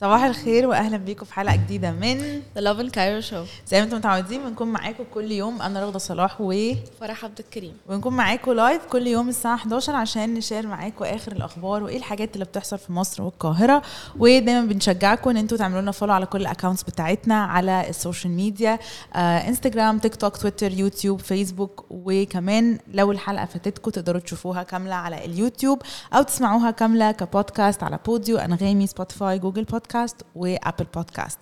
صباح 0.00 0.22
الخير 0.24 0.66
واهلا 0.66 0.96
بيكم 0.96 1.24
في 1.26 1.34
حلقة 1.34 1.56
جديدة 1.56 1.90
من 1.90 2.42
The 2.56 2.60
Lovin 2.60 2.90
Cairo 2.90 3.30
Show. 3.30 3.68
زي 3.68 3.78
ما 3.78 3.82
أنتم 3.82 3.96
متعودين 3.96 4.42
بنكون 4.42 4.68
معاكم 4.68 5.04
كل 5.14 5.32
يوم 5.32 5.62
أنا 5.62 5.80
رغدة 5.84 5.98
صلاح 5.98 6.40
و 6.40 6.72
فرح 7.00 7.24
عبد 7.24 7.38
الكريم. 7.38 7.72
ونكون 7.88 8.16
معاكم 8.16 8.52
live 8.52 8.86
كل 8.86 9.06
يوم 9.06 9.28
الساعة 9.28 9.54
11 9.54 9.94
عشان 9.94 10.34
ن 10.34 10.39
share 10.39 10.66
معاكم 10.66 11.04
آخر 11.04 11.32
الأخبار 11.32 11.82
وإيه 11.82 11.96
الحاجات 11.96 12.34
اللي 12.34 12.44
بتحصل 12.44 12.78
في 12.78 12.92
مصر 12.92 13.22
والقاهرة. 13.22 13.82
ودايما 14.18 14.64
بنشجعكم 14.64 15.30
إن 15.30 15.36
أنتم 15.36 15.56
تعملوا 15.56 15.80
لنا 15.80 15.92
follow 15.92 16.12
على 16.12 16.26
كل 16.26 16.40
ال 16.40 16.45
accounts 16.45 16.82
بتاعتنا 16.82 17.44
على 17.44 17.88
ال 17.88 17.94
social 17.94 18.32
media 18.32 18.78
آه 19.14 19.18
انستجرام 19.48 19.98
تيك 19.98 20.16
توك 20.16 20.36
تويتر 20.36 20.72
يوتيوب 20.72 21.20
فيسبوك 21.20 21.84
وكمان 21.90 22.78
لو 22.92 23.12
الحلقة 23.12 23.44
فاتتكم 23.44 23.90
تقدروا 23.90 24.20
تشوفوها 24.20 24.62
كاملة 24.62 24.94
على 24.94 25.24
اليوتيوب 25.24 25.82
أو 26.12 26.22
تسمعوها 26.22 26.70
كاملة 26.70 27.12
كبودكاست 27.12 27.82
على 27.82 27.98
Podeo 28.06 28.38
أنغامي 28.38 28.86
سبوتيفاي 28.86 29.38
Google 29.38 29.64
Podcasts 29.64 29.87
و 30.34 30.42
Apple 30.42 30.84
Podcasts 30.94 31.38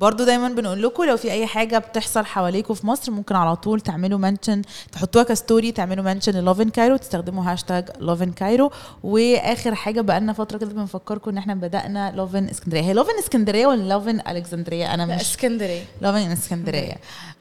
برضو 0.00 0.24
دايما 0.24 0.48
بنقول 0.48 0.82
لكم 0.82 1.04
لو 1.04 1.16
في 1.16 1.32
أي 1.32 1.46
حاجة 1.46 1.78
بتحصل 1.78 2.24
حواليكم 2.24 2.74
في 2.74 2.86
مصر 2.86 3.12
ممكن 3.12 3.34
على 3.36 3.56
طول 3.56 3.80
تعملوا 3.80 4.18
mention 4.18 4.62
تحطوها 4.92 5.24
ك 5.24 5.32
story 5.32 5.72
تعملوا 5.72 6.04
mention 6.04 6.44
Lovin 6.44 6.68
Cairo 6.68 6.96
تستخدموا 6.96 7.44
hashtag 7.52 7.88
Lovin 8.00 8.32
Cairo 8.32 8.70
وآخر 9.02 9.74
حاجة 9.74 10.00
بقى 10.00 10.20
لنا 10.20 10.32
فترة 10.32 10.58
كده 10.58 10.70
بنفكركم 10.70 11.30
إن 11.30 11.38
إحنا 11.38 11.54
بدأنا 11.54 12.12
Lovin 12.16 12.48
اسكندريه 12.48 12.80
هي 12.82 12.92
Lovin 12.92 13.18
اسكندريه 13.18 13.66
ولا 13.66 13.88
Lovin 13.94 14.20
Alexandria 14.28 14.94
أنا 14.94 15.06
مش 15.06 15.20
اسكندرية. 15.20 15.82
Lovin 16.02 16.18
اسكندريه 16.30 16.94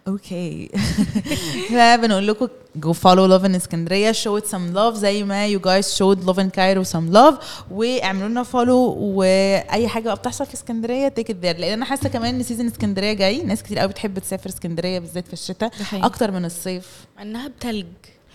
okay 0.08 0.70
فبنقول 1.70 2.28
لكم 2.28 2.48
go 2.76 2.94
follow 2.94 3.26
Lovin 3.26 3.56
اسكندريه 3.56 4.12
show 4.12 4.40
some 4.40 4.74
love 4.74 4.94
زي 4.96 5.24
ما 5.24 5.48
you 5.48 5.60
guys 5.60 5.96
showed 5.96 6.24
Lovin 6.26 6.50
Cairo 6.50 6.84
some 6.84 7.12
love 7.12 7.64
واعملوا 7.72 8.28
لنا 8.30 8.44
follow 8.44 8.78
وأي 9.00 9.88
حاجة 9.88 10.04
بقى 10.04 10.16
بتحصل 10.16 10.46
في 10.46 10.54
اسكندريه 10.54 11.08
tag 11.08 11.30
it 11.30 11.44
لأن 11.60 11.74
أنا 11.74 11.86
حاسة 11.86 12.10
كمان 12.10 12.36
إن 12.36 12.44
season 12.48 12.68
اسكندرية 12.68 13.14
جاي. 13.14 13.44
ناس 13.44 13.64
كتير 13.64 13.80
قوي 13.80 13.88
بتحب 13.88 14.20
تسافر 14.20 14.50
اسكندرية 14.50 15.00
بالذات 15.00 15.28
في 15.28 15.34
الشتاء. 15.34 15.72
أكتر 15.94 16.32
من 16.32 16.46
الصيف. 16.46 17.06
مع 17.16 17.22
انها 17.22 17.48
بتلج 17.48 17.86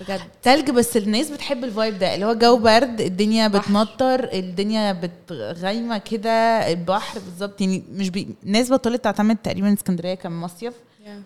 بجد. 0.00 0.20
تلج 0.42 0.70
بس 0.70 0.96
الناس 0.96 1.30
بتحب 1.30 1.64
ال 1.64 1.71
vibe 1.71 1.98
ده 1.98 2.14
اللي 2.14 2.26
هو 2.26 2.34
جو 2.34 2.58
برد 2.58 3.00
الدنيا 3.00 3.48
بحر. 3.48 3.62
بتمطر 3.62 4.32
الدنيا 4.32 4.92
بتغيمة 4.92 5.98
كده 5.98 6.30
البحر 6.72 7.18
بالظبط. 7.18 7.60
يعني 7.60 7.82
مش 7.92 8.10
بي... 8.10 8.28
الناس 8.44 8.72
بطلت 8.72 9.04
تعتمد 9.04 9.36
تقريبا 9.36 9.72
اسكندرية 9.72 10.14
كمصيف. 10.14 10.74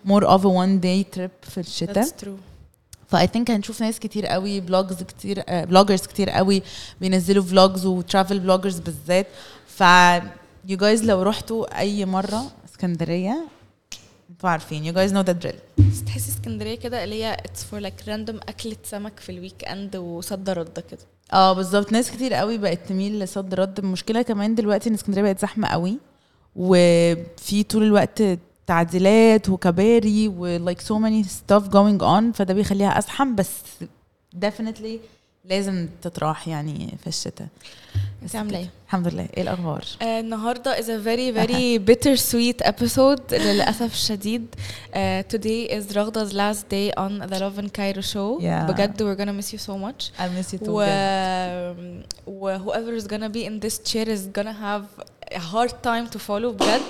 more 0.05 0.29
of 0.29 0.45
one 0.45 0.81
day 0.81 1.05
trip 1.05 1.31
في 1.43 1.61
الشتاء. 1.61 2.05
That's 2.05 2.25
true. 2.25 2.41
ف 3.09 3.27
I 3.27 3.31
think 3.31 3.51
هنشوف 3.51 3.81
ناس 3.81 4.01
كتير 4.01 4.27
قوي 4.27 4.61
blogs 4.61 5.03
كتير 5.03 5.43
bloggers 5.49 6.01
كتير 6.01 6.31
قوي 6.31 6.63
بينزلوا 7.01 7.45
vlogs 7.45 7.87
و 7.87 7.95
travel 7.95 8.41
bloggers 8.41 8.79
بالذات. 8.79 9.27
ف 9.67 9.83
you 10.69 10.77
guys 10.77 11.05
لو 11.05 11.23
رحتوا 11.23 11.81
أي 11.81 12.05
مرة 12.05 12.43
اسكندرية؟ 12.77 13.47
أنتوا 14.31 14.51
عارفين. 14.51 14.85
you 14.85 14.93
guys 14.93 15.13
know 15.13 15.21
the 15.21 15.33
drill 15.33 15.55
بس 15.79 16.05
تحسي 16.05 16.31
اسكندرية 16.31 16.75
كده 16.75 17.05
اللي 17.05 17.25
هي 17.25 17.35
it's 17.35 17.65
for 17.65 17.81
like 17.81 17.95
random 18.09 18.37
أكلة 18.37 18.77
سمك 18.85 19.21
في 19.21 19.33
ال 19.33 19.65
weekend 19.65 19.97
وصد 19.97 20.51
رد 20.51 20.85
كده. 20.91 21.01
آه 21.33 21.53
بالظبط. 21.53 21.93
ناس 21.93 22.11
كتير 22.11 22.35
قوي 22.35 22.59
بقت 22.59 22.79
تميل 22.89 23.21
لصد 23.21 23.55
رد. 23.55 23.79
المشكلة 23.79 24.23
كمان 24.23 24.55
دلوقتي 24.55 24.89
إن 24.89 24.95
اسكندرية 24.95 25.23
بقت 25.23 25.41
زحمة 25.41 25.69
قوي 25.69 25.99
وفي 26.57 27.63
طول 27.63 27.83
الوقت 27.83 28.23
تعديلات 28.67 29.49
وكباري 29.49 30.29
و 30.29 30.71
like 30.71 30.79
so 30.79 30.95
many 30.95 31.29
stuff 31.29 31.65
going 31.69 32.01
on 32.03 32.37
فده 32.37 32.55
بيخليها 32.55 32.99
أزحم. 32.99 33.35
بس 33.35 33.51
definitely 34.45 34.99
لازم 35.49 35.89
تتراح 36.03 36.49
يعني 36.49 36.95
في 37.03 37.07
الشتاء 37.07 37.47
انت 38.23 38.37
عامله 38.37 38.59
إيه؟ 38.59 38.71
الحمد 38.87 39.09
لله 39.09 39.29
إيه 39.37 39.43
الاخبار 39.43 39.85
آه، 40.03 40.21
النهارده 40.21 40.77
is 40.77 40.85
a 40.85 41.05
very 41.07 41.33
very 41.39 41.79
bittersweet 41.91 42.67
episode 42.69 43.33
للاسف 43.35 43.93
الشديد 43.95 44.55
uh, 44.55 44.97
today 45.35 45.71
is 45.71 45.93
last 46.33 46.65
day 46.71 46.93
on 46.99 47.31
the 47.31 47.39
Love 47.39 47.59
in 47.63 47.69
Cairo 47.79 48.03
show 48.03 48.41
Yeah. 48.41 48.71
بجد 48.71 49.03
we're 49.03 49.21
gonna 49.21 49.43
miss 49.43 49.53
you 49.53 49.59
so 49.59 49.77
much 49.79 50.11
I 50.19 50.29
miss 50.41 50.53
you 50.53 50.59
too 50.59 50.69
و... 50.69 50.81
و 52.27 52.59
whoever 52.59 53.03
is 53.03 53.07
gonna 53.07 53.29
be 53.29 53.45
in 53.47 53.61
this 53.67 53.79
chair 53.93 54.09
is 54.09 54.23
gonna 54.39 54.57
have 54.67 54.85
a 55.33 55.39
hard 55.39 55.73
time 55.83 56.07
to 56.15 56.19
follow 56.19 56.51
بجد 56.53 56.83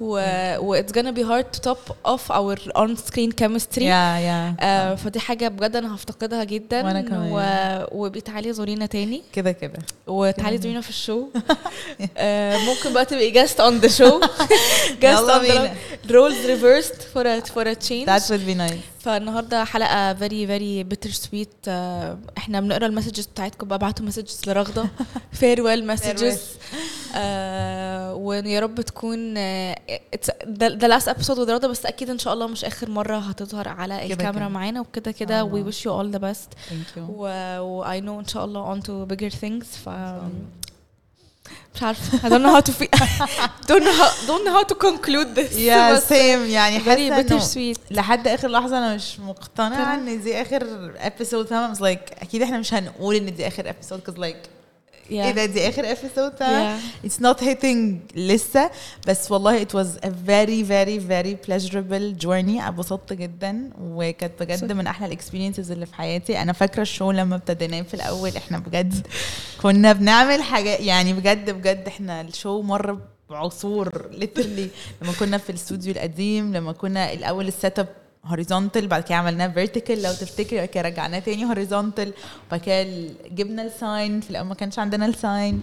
و... 0.00 0.18
و 0.58 0.82
it's 0.82 0.92
gonna 0.92 1.12
be 1.12 1.22
hard 1.22 1.46
to 1.56 1.60
top 1.68 1.92
off 2.04 2.30
our 2.30 2.56
on 2.76 2.96
screen 2.96 3.32
chemistry. 3.32 3.82
Yeah 3.82 4.18
yeah. 4.18 4.60
آه 4.60 4.94
فدي 4.94 5.20
حاجة 5.20 5.48
بجد 5.48 5.76
أنا 5.76 5.94
هفتقدها 5.94 6.44
جدا. 6.44 6.84
وأنا 6.84 7.00
كمان. 7.00 7.30
و... 7.32 7.40
وبتعالي 8.06 8.52
زورينا 8.52 8.86
تاني. 8.86 9.22
كده 9.32 9.52
كده. 9.52 9.78
وتعالي 10.06 10.58
زورينا 10.58 10.80
في 10.80 10.88
ال 10.90 10.96
show. 10.96 11.28
آه 12.16 12.58
ممكن 12.68 12.92
بقى 12.92 13.04
تبقي 13.04 13.32
show. 13.88 14.20
Guest 15.02 15.04
يلا 15.04 15.38
on 15.38 15.42
the 15.42 15.50
بينا. 15.52 15.74
roles 16.08 16.46
reversed 16.46 17.00
for 17.14 17.22
a 17.26 17.52
for 17.54 17.66
a 17.66 17.74
change. 17.88 18.06
That 18.06 18.22
would 18.30 18.46
be 18.46 18.54
nice. 18.54 18.96
فالنهاردة 19.00 19.64
حلقة 19.64 20.14
very 20.14 20.46
very 20.46 20.82
bittersweet 20.82 21.68
إحنا 22.38 22.60
بنقرأ 22.60 22.86
ال 22.86 22.90
messages 22.90 23.26
بتاعتكم 23.26 23.68
بقى 23.68 23.76
ابعتوا 23.76 24.06
messages 24.06 24.40
لرغدة. 24.46 24.88
farewell 25.40 25.86
messages 25.86 26.40
ويا 28.16 28.60
رب 28.60 28.80
تكون 28.80 29.34
the 30.58 30.88
last 30.88 31.08
episode 31.08 31.50
رغده 31.50 31.68
بس 31.68 31.86
أكيد 31.86 32.10
إن 32.10 32.18
شاء 32.18 32.32
الله 32.34 32.46
مش 32.46 32.64
آخر 32.64 32.90
مرة 32.90 33.16
هتظهر 33.18 33.68
على 33.68 34.06
الكاميرا. 34.06 34.48
معانا 34.48 34.80
وكده 34.80 35.10
كده 35.10 35.40
آه. 35.40 35.44
we 35.44 35.62
wish 35.62 35.86
you 35.86 35.92
all 35.94 36.10
the 36.10 36.18
best 36.18 36.48
و 37.08 38.00
I 38.00 38.04
know 38.04 38.20
إن 38.20 38.26
شاء 38.26 38.44
الله 38.44 38.74
on 38.74 38.82
to 38.82 39.12
bigger 39.12 39.32
things 39.42 39.64
ف 39.84 39.88
مش 41.74 41.82
عارفة. 41.82 42.18
I 42.18 42.30
don't 42.32 42.42
know 42.42 42.54
how 42.56 42.60
to 42.70 42.72
feel. 42.72 42.88
Don't 43.68 43.82
know 43.86 43.96
how 44.00 44.10
don't 44.28 44.44
know 44.46 44.54
how 44.58 44.64
to 44.72 44.74
conclude 44.74 45.28
this. 45.38 45.52
Yeah 45.56 45.98
same. 46.12 46.50
يعني 46.50 46.78
حاسة 46.78 47.20
إنه 47.20 47.74
لحد 47.90 48.28
آخر 48.28 48.48
لحظة 48.48 48.78
أنا 48.78 48.94
مش 48.94 49.20
مقتنعة 49.20 49.84
تمام. 49.84 50.08
إن 50.08 50.22
دي 50.22 50.42
آخر 50.42 50.92
episode 50.96 51.46
فاهمة؟ 51.46 51.74
Like 51.74 52.22
أكيد 52.22 52.42
إحنا 52.42 52.58
مش 52.58 52.74
هنقول 52.74 53.14
إن 53.16 53.34
دي 53.34 53.46
آخر 53.46 53.68
episode 53.70 54.00
cause 54.10 54.20
like 54.20 54.48
إيه 55.10 55.30
ده 55.30 55.46
دي 55.46 55.68
آخر 55.68 55.84
episode 55.92 56.32
Yeah. 56.38 57.06
it's 57.06 57.20
not 57.20 57.40
hitting 57.44 58.16
لسه 58.18 58.70
بس 59.08 59.30
والله 59.30 59.64
it 59.64 59.68
was 59.68 59.86
a 60.04 60.08
very 60.26 60.62
very 60.62 60.98
very 61.10 61.46
pleasurable 61.48 62.24
journey. 62.24 62.60
اتبسطت 62.66 63.12
جدا 63.12 63.70
وكانت 63.80 64.32
بجد 64.42 64.72
من 64.72 64.86
أحلى 64.86 65.06
ال 65.06 65.11
experiences 65.11 65.70
اللي 65.70 65.86
في 65.86 65.94
حياتي. 65.94 66.42
أنا 66.42 66.52
فاكرة 66.52 66.82
ال 66.82 66.88
show 66.88 67.10
لما 67.10 67.36
ابتديناه 67.36 67.82
في 67.82 67.94
الأول 67.94 68.36
إحنا 68.36 68.58
بجد 68.58 69.06
كنا 69.62 69.92
بنعمل 69.92 70.42
حاجات 70.42 70.80
يعني 70.80 71.12
بجد 71.12 71.50
بجد 71.50 71.84
إحنا 71.86 72.20
ال 72.20 72.28
show 72.28 72.62
مر 72.62 72.98
بعصور 73.30 73.88
literally. 74.12 74.68
لما 75.02 75.12
كنا 75.20 75.38
في 75.38 75.50
الاستوديو 75.50 75.92
القديم 75.92 76.54
لما 76.56 76.72
كنا 76.72 77.12
الأول 77.12 77.48
ال 77.48 77.78
setup 77.78 77.88
horizontal 78.26 78.86
بعد 78.86 79.02
كده 79.02 79.14
عملناه 79.14 79.48
vertical 79.48 80.02
لو 80.02 80.12
تفتكري 80.12 80.58
بعد 80.58 80.68
كده 80.68 80.82
رجعناه 80.82 81.18
تاني 81.18 81.44
horizontal 81.44 82.12
وبعد 82.48 82.60
كده 82.60 82.82
جبنا 83.30 83.62
ال 83.62 83.74
sign 83.74 84.20
في 84.20 84.30
الأول 84.30 84.46
ما 84.46 84.54
كانش 84.54 84.78
عندنا 84.78 85.06
ال 85.06 85.17
sign 85.17 85.62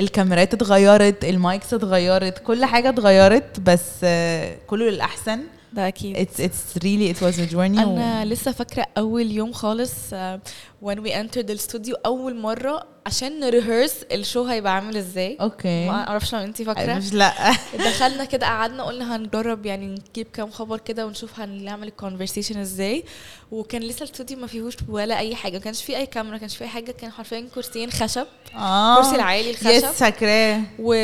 الكاميرات 0.00 0.54
اتغيرت 0.54 1.24
ال 1.24 1.34
mics 1.34 1.74
اتغيرت 1.74 2.38
كل 2.38 2.64
حاجة 2.64 2.88
اتغيرت 2.88 3.60
بس 3.60 3.84
آه، 4.04 4.56
كله 4.66 4.90
للأحسن. 4.90 5.40
ده 5.72 5.88
أكيد. 5.88 6.16
It's 6.28 6.40
it's 6.40 6.78
really 6.82 7.16
it 7.16 7.20
was 7.22 7.38
a 7.38 7.52
journey 7.54 7.78
و- 7.86 7.96
أنا 7.96 8.24
لسه 8.24 8.52
فاكرة 8.52 8.86
أول 8.98 9.30
يوم 9.30 9.52
خالص 9.52 9.92
uh, 10.10 10.38
when 10.84 10.96
we 10.98 11.10
entered 11.10 11.50
الاستوديو 11.50 11.94
أول 12.06 12.36
مرة 12.36 12.86
عشان 13.06 13.40
ن 13.40 13.46
rehearse 13.46 13.94
ال 14.12 14.18
show 14.18 14.44
هيبقى 14.44 14.74
عامل 14.74 14.96
إزاي. 14.96 15.36
okay 15.40 15.86
ما 15.88 16.08
أعرفش 16.08 16.34
لو 16.34 16.40
انت 16.40 16.62
فاكرة. 16.62 16.94
مش 16.94 17.12
لا. 17.12 17.32
دخلنا 17.88 18.24
كده 18.24 18.46
قعدنا 18.46 18.82
قلنا 18.82 19.16
هنجرب 19.16 19.66
يعني 19.66 19.86
نجيب 20.10 20.26
كام 20.32 20.50
خبر 20.50 20.78
كده 20.78 21.06
ونشوف 21.06 21.40
هنعمل 21.40 21.88
ال 21.88 21.93
conversation 21.93 22.58
إزاي. 22.58 23.04
وكان 23.50 23.82
لسه 23.82 24.04
الاستوديو 24.04 24.38
ما 24.38 24.46
فيهوش 24.46 24.76
ولا 24.88 25.18
أي 25.18 25.34
حاجة 25.34 25.52
ما 25.52 25.64
كانش 25.64 25.82
فيه 25.82 25.96
أي 25.96 26.06
كاميرا 26.06 26.32
ما 26.32 26.38
كانش 26.38 26.56
فيه 26.56 26.64
أي 26.64 26.70
حاجة 26.70 26.90
كان 26.92 27.10
حرفيا 27.12 27.48
كرسيين 27.54 27.90
خشب. 27.90 28.26
آه. 28.54 28.98
الكرسي 28.98 29.16
العالي 29.16 29.50
yes 29.50 29.66
الخشب 29.66 29.90
فاكراه. 29.94 30.60
و 30.78 30.94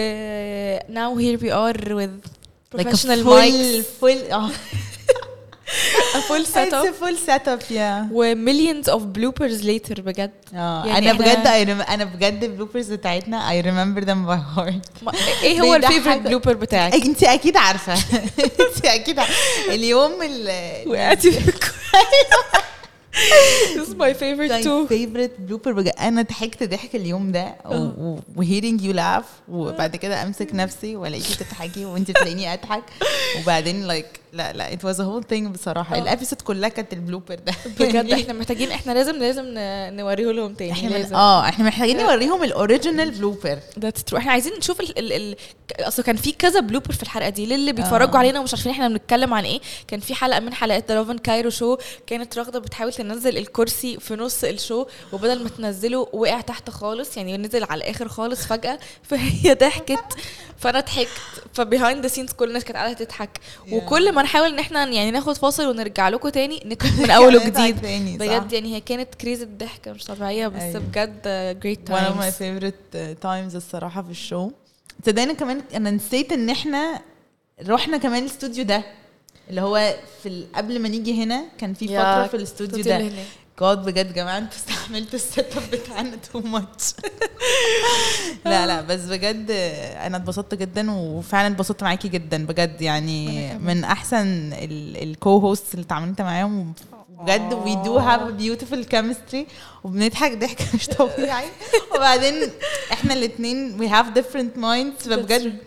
now 0.89 1.19
here 1.21 1.39
we 1.41 1.51
are 1.51 1.89
with 1.95 2.31
like 2.77 2.81
a 2.81 2.91
professional 2.91 3.23
full 3.25 3.43
mics. 3.43 3.85
full 4.01 4.33
آه 4.33 4.51
a 6.19 6.21
full 6.29 6.45
it's 6.45 6.55
setup? 6.55 6.85
a 6.85 6.93
full 7.03 7.17
setup 7.29 7.63
yeah. 7.71 8.13
و 8.13 8.21
millions 8.21 8.89
of 8.89 9.03
bloopers 9.03 9.63
later 9.71 10.01
بجد. 10.01 10.31
آه 10.55 10.87
يعني 10.87 11.11
أنا 11.11 11.19
بجد 11.19 11.47
أنا 11.89 12.05
بجد 12.05 12.45
ال 12.45 12.50
bloopers 12.50 12.93
بتاعتنا 12.93 13.49
I 13.51 13.65
remember 13.65 14.05
them 14.05 14.27
by 14.29 14.59
heart. 14.59 15.13
إيه 15.43 15.61
هو. 15.61 15.75
ال 15.75 15.80
favorite 15.80 16.19
blooper 16.19 16.53
بتاعك؟ 16.55 16.95
انت 16.95 17.23
أكيد 17.23 17.57
عارفة. 17.57 17.93
انت 18.77 18.85
أكيد. 18.87 19.21
اليوم 19.69 20.23
ال 20.23 20.49
وقعتي 20.89 21.33
في 21.33 21.51
الكو- 21.51 21.75
This 23.15 23.89
is 23.89 23.95
my 23.95 24.13
favorite 24.13 24.63
too. 24.65 24.87
favorite 24.89 25.31
blooper 25.39 25.73
بجد 25.73 25.93
أنا 26.01 26.23
ضحكت 26.23 26.63
ضحك 26.63 26.97
اليوم 26.97 27.33
ده 27.33 27.55
و 28.37 28.42
hearing 28.42 28.83
you 28.83 28.93
laugh 28.93 29.25
وبعد 29.49 29.97
كده 29.97 30.23
امسك 30.23 30.49
نفسي. 30.53 30.97
والاقيكي 30.97 31.45
تضحكي 31.45 31.85
وانت 31.85 32.11
تلاقيني 32.11 32.55
أضحك. 32.55 32.83
وبعدين 33.41 33.87
like 33.87 34.21
لا 34.35 34.53
لا 34.53 34.71
was 34.71 34.97
a 34.97 35.01
whole 35.01 35.27
thing 35.33 35.49
بصراحة. 35.49 35.97
آه. 35.97 35.99
ال 35.99 36.04
episode 36.04 36.41
كلها 36.41 36.69
كانت 36.69 36.93
ال 36.93 36.98
blooper 36.98 37.35
ده. 37.35 37.53
بجد. 37.79 37.95
يعني 37.95 38.15
إحنا 38.15 38.33
محتاجين 38.33 38.71
إحنا 38.71 38.93
لازم 38.93 39.17
لازم 39.17 39.45
نوريه 39.97 40.33
لهم 40.33 40.55
تاني 40.55 40.73
إحنا 40.73 40.89
لازم. 40.89 41.15
آه 41.17 41.49
إحنا 41.49 41.65
محتاجين 41.65 41.97
نوريهم 41.97 42.45
ال 42.45 42.52
original 42.52 43.11
blooper 43.11 43.59
that's 43.79 44.05
true 44.05 44.19
إحنا 44.19 44.33
عايزين 44.33 44.53
نشوف 44.59 44.81
ال 44.81 44.99
ال 44.99 45.13
ال 45.13 45.37
أصل 45.81 46.03
كان 46.03 46.17
في 46.17 46.33
كذا 46.33 46.61
blooper 46.61 46.93
في 46.93 47.03
الحلقة 47.03 47.29
دي. 47.29 47.47
للي 47.47 47.73
بيتفرجوا 47.73 48.15
آه. 48.15 48.19
علينا 48.19 48.41
ومش 48.41 48.55
عارفين 48.55 48.73
إحنا 48.73 48.89
بنتكلم 48.89 49.35
عن 49.35 49.45
إيه 49.45 49.61
كان 49.89 50.01
في 50.01 50.15
حلقة 50.15 50.41
من 50.41 50.55
حلقات 50.55 50.93
Lovin 50.93 51.19
Cairo 51.19 51.51
Show 51.51 51.77
كانت 52.07 52.39
راغدة 52.39 52.59
بتحاول 52.59 52.93
تنزل 52.93 53.39
الكرسي 53.39 54.01
في 54.01 54.15
نص 54.17 54.45
ال 54.45 54.53
show 54.53 54.87
وبدل 55.13 55.43
ما 55.43 55.49
تنزله 55.49 56.09
وقع 56.13 56.41
تحت 56.41 56.71
خالص 56.71 57.17
يعني 57.17 57.37
نزل 57.37 57.65
على 57.65 57.85
الآخر 57.85 58.09
خالص 58.09 58.47
فجأة 58.47 58.79
فهي 59.09 59.55
ضحكت 59.55 60.05
فأنا 60.59 60.81
ضحكت. 60.81 61.09
ف 61.55 61.62
behind 61.62 62.03
the 62.03 62.09
scenes 62.09 62.33
كل 62.33 62.49
الناس 62.49 62.65
كانت 62.65 62.77
قاعدة 62.77 62.93
تضحك. 63.05 63.41
وكل 63.73 64.13
ما 64.13 64.21
نحاول 64.25 64.49
ان 64.49 64.59
إحنا 64.59 64.85
يعني 64.85 65.11
ناخد 65.11 65.37
فاصل 65.37 65.67
ونرجع 65.67 66.09
لكم 66.09 66.29
تاني 66.29 66.63
نضحك 66.65 66.99
من 67.03 67.11
أول 67.11 67.37
وجديد. 67.37 67.77
بجد 68.19 68.53
يعني 68.53 68.75
هي 68.75 68.81
كانت 68.81 69.15
كريزة 69.15 69.49
ضحكة 69.59 69.93
مش 69.93 70.05
طبيعية 70.05 70.49
بس 70.49 70.63
أيوة. 70.63 70.79
بجد 70.79 71.23
great 71.61 71.91
one 71.91 71.93
of 71.93 71.95
my 71.95 72.39
times 72.39 72.65
favorite 72.65 72.95
uh, 72.95 73.23
times 73.23 73.55
الصراحة 73.57 74.03
في 74.03 74.11
ال 74.11 74.19
show 74.19 74.51
تصدقني 75.03 75.35
كمان 75.35 75.63
أنا 75.75 75.91
نسيت 75.91 76.33
إن 76.33 76.51
إحنا 76.51 77.01
رحنا 77.67 77.97
كمان 77.97 78.23
الاستوديو 78.23 78.65
ده 78.65 78.85
اللي 79.51 79.61
هو 79.61 79.95
في 80.23 80.47
قبل 80.55 80.81
ما 80.81 80.89
نيجي 80.89 81.23
هنا 81.25 81.45
كان 81.59 81.75
في 81.75 81.89
فترة 81.89 82.27
في 82.27 82.37
الاستوديو 82.37 82.85
ده. 82.85 83.11
جاد 83.61 83.85
بجد 83.85 84.15
جماعة 84.15 84.39
أنتوا 84.39 84.57
استحملتوا 84.57 85.15
ال 85.15 85.57
setup 85.57 85.63
بتاعنا 85.73 86.17
too 86.33 86.41
much 86.41 86.85
لا 88.45 88.67
لا 88.67 88.81
بس 88.81 89.01
بجد 89.01 89.51
أنا 90.01 90.17
اتبسطت 90.17 90.55
جدا 90.55 90.91
وفعلا 90.91 91.47
اتبسطت 91.55 91.83
معاكي 91.83 92.09
جدا 92.09 92.47
بجد 92.47 92.83
يعني. 92.83 93.55
من 93.59 93.85
أحسن 93.85 94.51
ال 95.03 95.39
co-host 95.39 95.75
اللي 95.75 95.85
اتعاملت 95.85 96.21
معاهم. 96.21 96.73
بجد 97.09 97.53
we 97.53 97.75
do 97.75 97.99
have 97.99 98.21
a 98.21 98.31
beautiful 98.31 98.85
chemistry 98.89 99.47
وبنضحك 99.85 100.39
ضحك 100.39 100.59
مش 100.75 100.87
طبيعي. 100.87 101.45
وبعدين 101.95 102.51
إحنا 102.93 103.15
الاثنين 103.15 103.81
we 103.81 103.89
have 103.89 104.09
different 104.09 104.59
minds 104.59 105.09
فبجد 105.09 105.59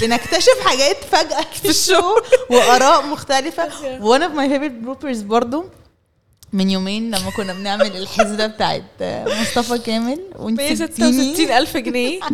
بنكتشف 0.00 0.60
حاجات 0.64 0.96
فجأة 1.04 1.46
في 1.52 1.68
ال 1.76 1.84
show 1.84 2.14
وآراء 2.50 3.06
مختلفة. 3.06 3.68
One 4.00 4.20
of 4.22 4.30
my 4.36 4.48
favorite 4.48 4.86
bloopers 4.86 5.22
برضو 5.22 5.64
من 6.54 6.70
يومين 6.70 7.06
لما 7.06 7.30
كنا 7.36 7.52
بنعمل 7.52 7.96
الحزبة 7.96 8.46
بتاعت 8.46 8.82
مصطفى 9.40 9.78
كامل 9.78 10.20
وانت 10.36 10.60
سبتيني. 10.60 11.10
166 11.10 11.50
ألف 11.56 11.76
جنيه. 11.76 12.20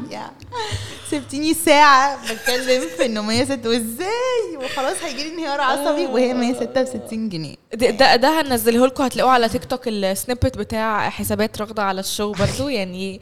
سبتيني 1.10 1.54
ساعة 1.54 2.32
بتكلم 2.32 2.82
في 2.96 3.06
إنه 3.06 3.22
106 3.22 3.68
وإزاي؟ 3.68 4.56
وخلاص 4.64 4.96
هيجي 5.02 5.24
لي 5.24 5.34
انهيار 5.34 5.60
عصبي 5.60 6.06
وهي 6.06 6.34
166 6.34 7.28
جنيه. 7.28 7.54
ده 7.74 7.90
ده, 7.90 8.16
ده 8.16 8.40
هنزله 8.40 8.86
لكم 8.86 9.04
هتلاقوه 9.04 9.32
على 9.32 9.48
TikTok 9.48 9.64
ال 9.64 9.88
snippet 9.88 10.58
بتاع 10.58 11.10
حسابات 11.10 11.60
رغده 11.60 11.82
على 11.82 12.00
ال 12.00 12.07
show 12.07 12.32
برضو 12.32 12.68
يعني 12.68 13.20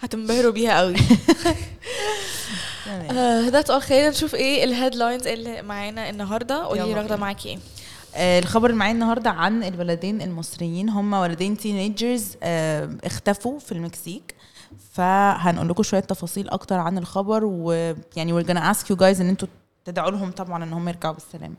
هتنبهروا 0.00 0.52
بيها 0.52 0.78
قوي. 0.78 0.94
that's 3.50 3.70
all 3.70 3.82
خلينا 3.82 4.08
نشوف 4.08 4.34
إيه 4.34 4.64
ال 4.64 4.70
headlines 4.70 5.26
اللي 5.26 5.62
معانا 5.62 6.10
النهارده. 6.10 6.64
قولي 6.64 6.94
رغده. 6.94 7.16
معاكي 7.16 7.48
إيه. 7.48 7.56
آه، 7.56 7.81
الخبر 8.16 8.66
اللي 8.66 8.78
معايا 8.78 8.92
النهارده 8.92 9.30
عن 9.30 9.64
الولدين 9.64 10.22
المصريين 10.22 10.88
هم 10.88 11.12
ولدين 11.12 11.56
teenagers 11.56 12.36
اختفوا 13.04 13.58
في 13.58 13.72
المكسيك. 13.72 14.34
فهنقول 14.92 15.68
لكم 15.68 15.82
شوية 15.82 16.00
تفاصيل 16.00 16.48
أكتر 16.48 16.78
عن 16.78 16.98
الخبر 16.98 17.44
ويعني 17.44 18.42
we're 18.42 18.46
gonna 18.46 18.74
ask 18.74 18.86
you 18.86 18.96
guys 18.96 19.20
إن 19.20 19.28
أنتوا 19.28 19.48
تدعوا 19.84 20.10
لهم 20.10 20.30
طبعا 20.30 20.64
ان 20.64 20.72
هم 20.72 20.88
يرجعوا 20.88 21.14
بالسلامه 21.14 21.54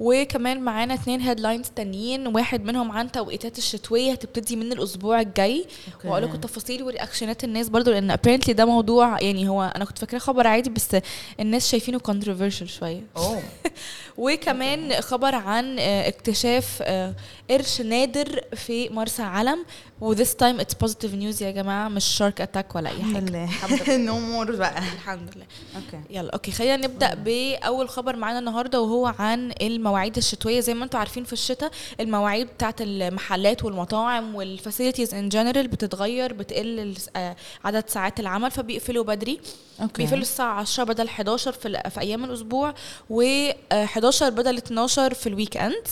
وكمان 0.00 0.60
معانا 0.60 0.94
اتنين 0.94 1.20
headlines 1.20 1.66
تانيين. 1.76 2.26
واحد 2.26 2.64
منهم 2.64 2.92
عن 2.92 3.12
توقيتات 3.12 3.58
الشتوية 3.58 4.12
هتبتدي 4.12 4.56
من 4.56 4.72
الأسبوع 4.72 5.20
الجاي. 5.20 5.66
وأقول 6.04 6.22
لكم 6.22 6.36
تفاصيل 6.36 6.82
و 6.82 6.88
reaction 6.88 7.38
ات 7.38 7.44
الناس 7.44 7.68
برضو 7.68 7.90
لأن 7.90 8.12
apparently 8.16 8.50
ده 8.50 8.64
موضوع 8.64 9.20
يعني 9.20 9.48
هو 9.48 9.72
أنا 9.76 9.84
كنت 9.84 9.98
فاكراه 9.98 10.18
خبر 10.18 10.46
عادي 10.46 10.70
بس 10.70 10.96
الناس 11.40 11.68
شايفينه 11.70 11.98
controversial 11.98 12.64
شوية. 12.64 13.02
وكمان 14.18 14.92
خبر 15.00 15.34
عن 15.34 15.78
آه، 15.78 16.08
اكتشاف 16.08 16.78
آه، 16.82 17.14
قرش 17.50 17.80
نادر 17.80 18.40
في 18.56 18.88
مرسى 18.88 19.22
علم. 19.22 19.64
و 20.00 20.07
this 20.07 20.34
time 20.34 20.60
it's 20.60 20.74
positive 20.74 21.14
news 21.14 21.42
يا 21.42 21.50
جماعة 21.50 21.88
مش 21.88 22.04
shark 22.04 22.40
attack 22.40 22.74
ولا 22.74 22.90
أي 22.90 23.02
حاجة. 23.02 23.08
الحمد 23.18 23.30
لله. 23.30 23.96
no 23.96 24.18
more 24.18 24.56
بقى. 24.56 24.78
الحمد 24.78 25.30
لله. 25.36 25.46
okay. 25.76 26.00
يلا 26.10 26.30
okay 26.32 26.52
خلينا 26.52 26.76
نبدأ 26.76 27.14
باول 27.30 27.88
خبر 27.88 28.16
معانا 28.16 28.38
النهارده 28.38 28.80
وهو 28.80 29.06
عن 29.18 29.52
المواعيد 29.62 30.16
الشتوية. 30.16 30.60
زي 30.60 30.74
ما 30.74 30.84
أنتم 30.84 30.98
عارفين 30.98 31.24
في 31.24 31.32
الشتاء 31.32 31.70
المواعيد 32.00 32.46
بتاعت 32.46 32.74
المحلات 32.80 33.64
والمطاعم 33.64 34.34
وال 34.34 34.47
facilities 34.47 35.14
in 35.14 35.28
general 35.28 35.68
بتتغير 35.68 36.32
بتقل 36.32 36.94
آه، 37.16 37.36
عدد 37.64 37.84
ساعات 37.88 38.20
العمل 38.20 38.50
فبيقفلوا 38.50 39.04
بدري. 39.04 39.40
okay. 39.82 39.92
بيقفلوا 40.02 40.22
الساعة 40.22 40.60
10 40.60 40.84
بدل 40.84 41.06
11 41.06 41.52
في, 41.52 41.90
في 41.90 42.00
أيام 42.00 42.24
الأسبوع 42.24 42.74
و11 43.12 44.24
بدل 44.24 44.56
12 44.56 45.14
في 45.14 45.26
ال 45.26 45.56
weekend 45.56 45.86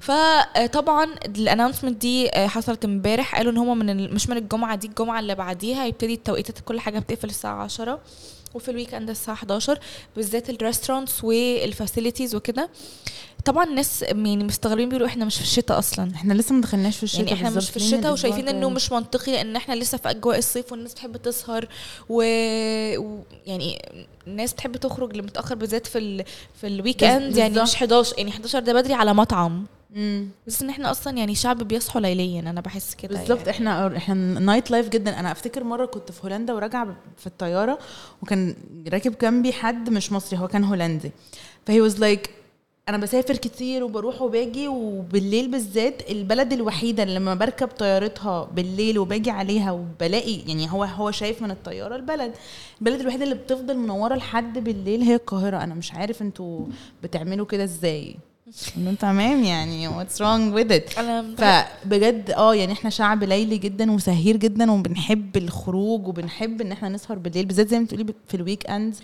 فطبعا 0.00 1.04
ال 1.26 1.31
announcement 1.31 1.96
دي 1.96 2.28
آه، 2.30 2.46
حصلت 2.46 2.84
امبارح. 2.84 3.36
قالوا 3.36 3.52
إن 3.52 3.56
هم 3.58 3.78
من 3.78 4.14
مش 4.14 4.28
من 4.28 4.36
الجمعة 4.36 4.76
دي 4.76 4.86
الجمعة 4.86 5.20
اللي 5.20 5.34
بعديها. 5.34 5.86
يبتدي 5.86 6.14
التوقيتات 6.14 6.58
كل 6.60 6.80
حاجة 6.80 6.98
بتقفل 6.98 7.28
الساعة 7.28 7.62
10 7.64 8.00
وفي 8.54 8.70
ال 8.70 8.94
weekend 8.94 9.10
الساعة 9.10 9.34
11 9.34 9.78
بالذات 10.16 10.50
ال 10.50 10.56
restaurants 10.56 11.24
وال 11.24 11.42
facilities 11.42 12.34
وكده 12.34 12.68
طبعا 13.44 13.64
الناس 13.64 14.02
يعني 14.02 14.36
مستغربين 14.36 14.88
بيقولوا 14.88 15.06
إحنا 15.08 15.24
مش 15.24 15.36
في 15.36 15.42
الشتاء 15.42 15.78
أصلا 15.78 16.12
إحنا 16.14 16.34
لسه 16.34 16.54
ما 16.54 16.60
دخلناش 16.60 16.96
في 16.96 17.02
الشتاء 17.02 17.26
يعني 17.26 17.34
إحنا 17.38 17.50
مش. 17.50 17.70
في 17.70 17.76
الشتاء 17.76 18.12
وشايفين 18.12 18.48
إنه. 18.48 18.70
مش 18.70 18.92
منطقي 18.92 19.32
لأن 19.32 19.56
إحنا 19.56 19.74
لسه 19.74 19.98
في 19.98 20.10
أجواء 20.10 20.38
الصيف 20.38 20.72
والناس 20.72 20.92
بتحب 20.92 21.16
تسهر 21.16 21.68
و... 22.08 22.22
و... 22.96 23.22
يعني 23.46 23.82
الناس 24.26 24.52
بتحب 24.52 24.76
تخرج 24.76 25.16
لمتاخر 25.16 25.54
بالذات 25.54 25.86
في 25.86 25.98
ال... 25.98 26.24
في 26.60 26.66
ال 26.66 27.04
weekend 27.04 27.36
يعني. 27.36 27.62
مش 27.62 27.74
11 27.74 28.14
يعني 28.18 28.30
11 28.30 28.58
ده 28.58 28.72
بدري 28.72 28.94
على 28.94 29.14
مطعم 29.14 29.66
بس 30.46 30.62
إن 30.62 30.70
إحنا 30.70 30.90
أصلا 30.90 31.18
يعني 31.18 31.34
شعب 31.34 31.58
بيصحوا 31.58 32.00
ليليا 32.00 32.40
أنا 32.40 32.60
بحس 32.60 32.94
كده 32.94 33.18
بالظبط 33.18 33.38
يعني. 33.38 33.50
إحنا 33.50 33.96
إحنا 33.96 34.14
nightlife 34.40 34.88
جدا. 34.88 35.20
أنا 35.20 35.32
أفتكر 35.32 35.64
مرة 35.64 35.86
كنت 35.86 36.12
في 36.12 36.24
هولندا 36.24 36.52
وراجعه 36.52 36.96
في 37.16 37.26
الطيارة 37.26 37.78
وكان 38.22 38.54
راكب 38.88 39.18
جنبي 39.22 39.52
حد 39.52 39.90
مش 39.90 40.12
مصري 40.12 40.38
هو 40.38 40.48
كان 40.48 40.64
هولندي. 40.64 41.12
ف 41.66 41.80
he 41.80 41.88
was 41.88 42.00
like 42.00 42.30
أنا 42.88 42.98
بسافر 42.98 43.36
كتير 43.36 43.84
وبروح 43.84 44.22
وباجي 44.22 44.68
وبالليل 44.68 45.50
بالذات 45.50 46.10
البلد 46.10 46.52
الوحيدة 46.52 47.02
اللي 47.02 47.14
لما 47.14 47.34
بركب 47.34 47.68
طيارتها 47.68 48.44
بالليل 48.44 48.98
وباجي 48.98 49.30
عليها 49.30 49.72
وبلاقي 49.72 50.36
يعني 50.36 50.72
هو 50.72 50.84
هو 50.84 51.10
شايف 51.10 51.42
من 51.42 51.50
الطيارة 51.50 51.96
البلد. 51.96 52.32
البلد 52.80 53.00
الوحيدة 53.00 53.24
اللي 53.24 53.34
بتفضل 53.34 53.76
منورة 53.76 54.14
لحد 54.14 54.58
بالليل 54.58 55.02
هي 55.02 55.14
القاهرة. 55.14 55.56
أنا 55.64 55.74
مش 55.74 55.92
عارف 55.92 56.22
أنتوا 56.22 56.66
بتعملوا 57.02 57.46
كده 57.46 57.64
إزاي. 57.64 58.16
إنه 58.76 58.94
تمام 58.94 59.44
يعني 59.44 59.88
wrong 60.04 60.54
with 60.56 60.70
it 60.72 60.98
أنا 60.98 61.34
فبجد 61.84 62.30
آه 62.30 62.54
يعني 62.54 62.72
إحنا 62.72 62.90
شعب 62.90 63.24
ليلي 63.24 63.58
جدا 63.58 63.92
وسهير 63.92 64.36
جدا 64.36 64.72
وبنحب 64.72 65.36
الخروج 65.36 66.08
وبنحب 66.08 66.60
إن 66.60 66.72
إحنا 66.72 66.88
نسهر 66.88 67.18
بالليل 67.18 67.46
بالذات 67.46 67.68
زي 67.68 67.78
ما 67.78 67.84
بتقولي 67.84 68.14
في 68.28 68.34
ال 68.34 68.70
weekend 68.70 68.94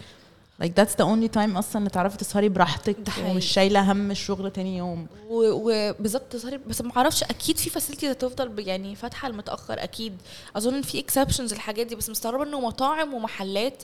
like 0.63 0.71
that's 0.81 0.95
the 1.03 1.05
only 1.07 1.35
time 1.37 1.57
أصلا 1.57 1.79
اللي 1.79 1.91
تعرفي 1.91 2.17
تسهري 2.17 2.49
براحتك. 2.49 2.97
ومش 3.27 3.45
شايله 3.47 3.93
هم 3.93 4.11
الشغل 4.11 4.51
تاني 4.51 4.77
يوم. 4.77 5.07
وبالظبط 5.31 6.23
تسهري 6.31 6.59
بس 6.69 6.81
ما 6.81 6.97
أعرفش 6.97 7.23
أكيد 7.23 7.57
في 7.57 7.71
facility 7.71 8.11
هتفضل 8.11 8.69
يعني 8.69 8.95
فاتحة 8.95 9.29
المتأخر 9.29 9.83
أكيد. 9.83 10.13
أظن 10.57 10.83
في 10.83 10.99
exceptions 10.99 11.53
الحاجات 11.53 11.87
دي 11.87 11.95
بس 11.95 12.11
مستغربة 12.11 12.45
إنه 12.45 12.61
مطاعم 12.61 13.15
ومحلات 13.15 13.83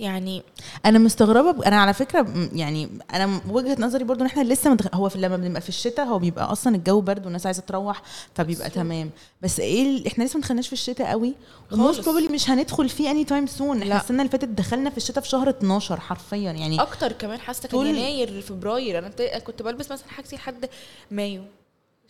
يعني 0.00 0.42
أنا 0.86 0.98
مستغربة 0.98 1.50
ب- 1.50 1.62
أنا 1.62 1.80
على 1.80 1.94
فكرة 1.94 2.26
يعني 2.52 2.88
أنا 3.14 3.40
وجهة 3.48 3.76
نظري 3.80 4.04
برضو 4.04 4.20
إن 4.20 4.26
إحنا 4.26 4.42
لسه 4.42 4.70
مدخ... 4.70 4.86
هو 4.94 5.08
في 5.08 5.18
لما 5.18 5.36
بنبقى 5.36 5.60
في 5.60 5.68
الشتاء 5.68 6.06
هو 6.06 6.18
بيبقى 6.18 6.52
أصلا 6.52 6.76
الجو 6.76 7.00
برد 7.00 7.24
والناس 7.24 7.46
عايزة 7.46 7.62
تروح 7.62 8.02
فبيبقى 8.34 8.62
بالظبط. 8.64 8.74
تمام 8.84 9.10
بس 9.42 9.60
إيه 9.60 9.82
ال... 9.82 10.06
إحنا 10.06 10.24
لسه 10.24 10.36
ما 10.36 10.42
دخلناش 10.42 10.66
في 10.66 10.72
الشتاء 10.72 11.06
قوي 11.06 11.34
و 11.72 11.76
most 11.76 11.94
خالص. 12.00 12.08
probably 12.08 12.28
مش 12.34 12.50
هندخل 12.50 12.88
فيه 12.88 13.10
any 13.10 13.24
time 13.24 13.46
soon 13.46 13.82
إحنا. 13.82 13.96
السنة 14.00 14.18
اللي 14.22 14.30
فاتت 14.30 14.48
دخلنا 14.48 14.90
في 14.90 14.96
الشتاء 14.96 15.22
في 15.24 15.28
شهر 15.28 15.50
12 15.50 16.00
حرفيا 16.00 16.38
يعني 16.52 16.82
أكتر 16.82 17.12
كمان 17.12 17.40
حاسة 17.40 17.62
كان 17.62 17.70
طول- 17.70 17.86
يناير 17.86 18.40
فبراير 18.40 18.98
أنا 18.98 19.38
كنت 19.38 19.62
بلبس 19.62 19.90
مثلا 19.92 20.08
حاجتي 20.08 20.36
لحد 20.36 20.68
مايو 21.10 21.42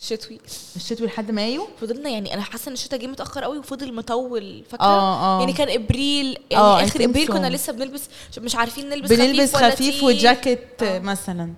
شتوي 0.01 0.41
الشتوي 0.77 1.07
لحد 1.07 1.31
مايو؟ 1.31 1.69
فضلنا 1.81 2.11
يعني 2.11 2.35
أنا 2.35 2.43
حاسة 2.43 2.69
إن 2.69 2.73
الشتاء 2.73 3.01
جه 3.01 3.07
متأخر 3.07 3.45
قوي 3.45 3.59
وفضل 3.59 3.95
مطول 3.95 4.65
فاكرة؟ 4.71 4.85
آه 4.85 5.37
آه. 5.37 5.41
يعني 5.41 5.53
كان 5.53 5.69
إبريل 5.69 6.39
يعني 6.51 6.65
آه، 6.65 6.85
آخر 6.85 7.05
إبريل 7.05 7.29
so. 7.29 7.33
كنا 7.33 7.51
لسه 7.51 7.73
بنلبس 7.73 8.03
مش 8.39 8.57
عارفين 8.57 8.89
نلبس 8.89 9.13
بنلبس 9.13 9.57
خفيف 9.57 9.97
تقيل. 9.97 10.05
وجاكيت 10.05 10.83
آه. 10.83 10.99
مثلا. 10.99 11.53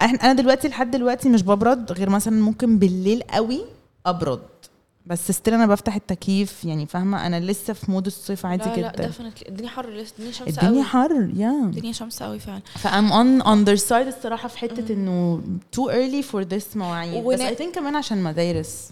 إحنا 0.00 0.18
أنا 0.22 0.32
دلوقتي 0.32 0.68
لحد 0.68 0.90
دلوقتي 0.90 1.28
مش 1.28 1.42
ببرد 1.42 1.92
غير 1.92 2.10
مثلا 2.10 2.42
ممكن 2.42 2.78
بالليل 2.78 3.22
قوي 3.22 3.60
أبرد. 4.06 4.40
بس 5.08 5.32
still 5.32 5.54
أنا 5.54 5.66
بفتح 5.66 5.94
التكييف 5.94 6.64
يعني 6.64 6.86
فاهمة؟ 6.86 7.26
أنا 7.26 7.40
لسه 7.40 7.72
في 7.72 7.90
mood 7.90 8.06
الصيف 8.06 8.46
عادي 8.46 8.64
لا 8.64 8.76
لا 8.76 8.92
جدا. 8.92 9.06
definitely 9.06 9.48
الدنيا 9.48 9.68
حر 9.68 9.90
لسه 9.90 10.12
الدنيا 10.18 10.32
شمس 10.32 10.48
الدنيا 10.48 10.68
قوي. 10.70 10.82
حر 10.82 11.30
يا 11.36 11.50
الدنيا 11.50 11.92
شمس 11.92 12.22
قوي 12.22 12.38
فعلا. 12.38 12.60
ف 12.74 12.84
I'm 12.84 13.12
on 13.12 13.42
on 13.42 13.64
their 13.64 13.76
side 13.76 14.06
الصراحة 14.06 14.48
في 14.48 14.58
حتة 14.58 14.92
إنه 14.92 15.42
too 15.72 15.90
early 15.90 16.20
for 16.24 16.42
this 16.42 16.76
مواعيد. 16.76 17.24
بس 17.24 17.40
I 17.40 17.54
think 17.54 17.74
كمان 17.74 17.96
عشان 17.96 18.22
مدارس. 18.22 18.88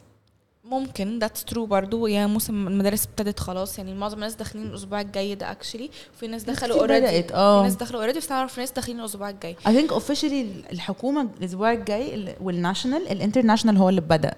ممكن 0.65 1.19
that's 1.19 1.45
true 1.45 1.67
برضو. 1.67 2.07
يا 2.07 2.27
موسم 2.27 2.69
المدارس 2.69 3.07
ابتدت 3.07 3.41
خلاص 3.41 3.79
يعني 3.79 3.95
معظم 3.95 4.15
الناس 4.15 4.35
داخلين 4.35 4.67
الأسبوع 4.67 5.01
الجاي 5.01 5.35
ده 5.35 5.51
actually 5.51 5.91
وفي 6.17 6.27
ناس 6.27 6.43
دخلوا 6.45 6.77
already 6.81 7.07
بدأت، 7.07 7.27
في 7.31 7.35
آه. 7.35 7.63
ناس 7.63 7.75
دخلوا 7.75 8.01
already 8.01 8.19
بس 8.19 8.31
نعرف 8.31 8.59
ناس 8.59 8.73
داخلين 8.73 9.01
الأسبوع 9.01 9.31
الجاي. 9.31 9.57
I 9.67 9.69
think 9.69 9.93
officially 9.95 10.73
الحكومة 10.73 11.29
الأسبوع 11.41 11.73
الجاي 11.73 12.15
ال- 12.15 12.35
وال 12.41 12.54
national 12.54 13.09
ال 13.09 13.13
international 13.13 13.77
هو 13.77 13.89
اللي 13.89 14.01
بدأ. 14.01 14.35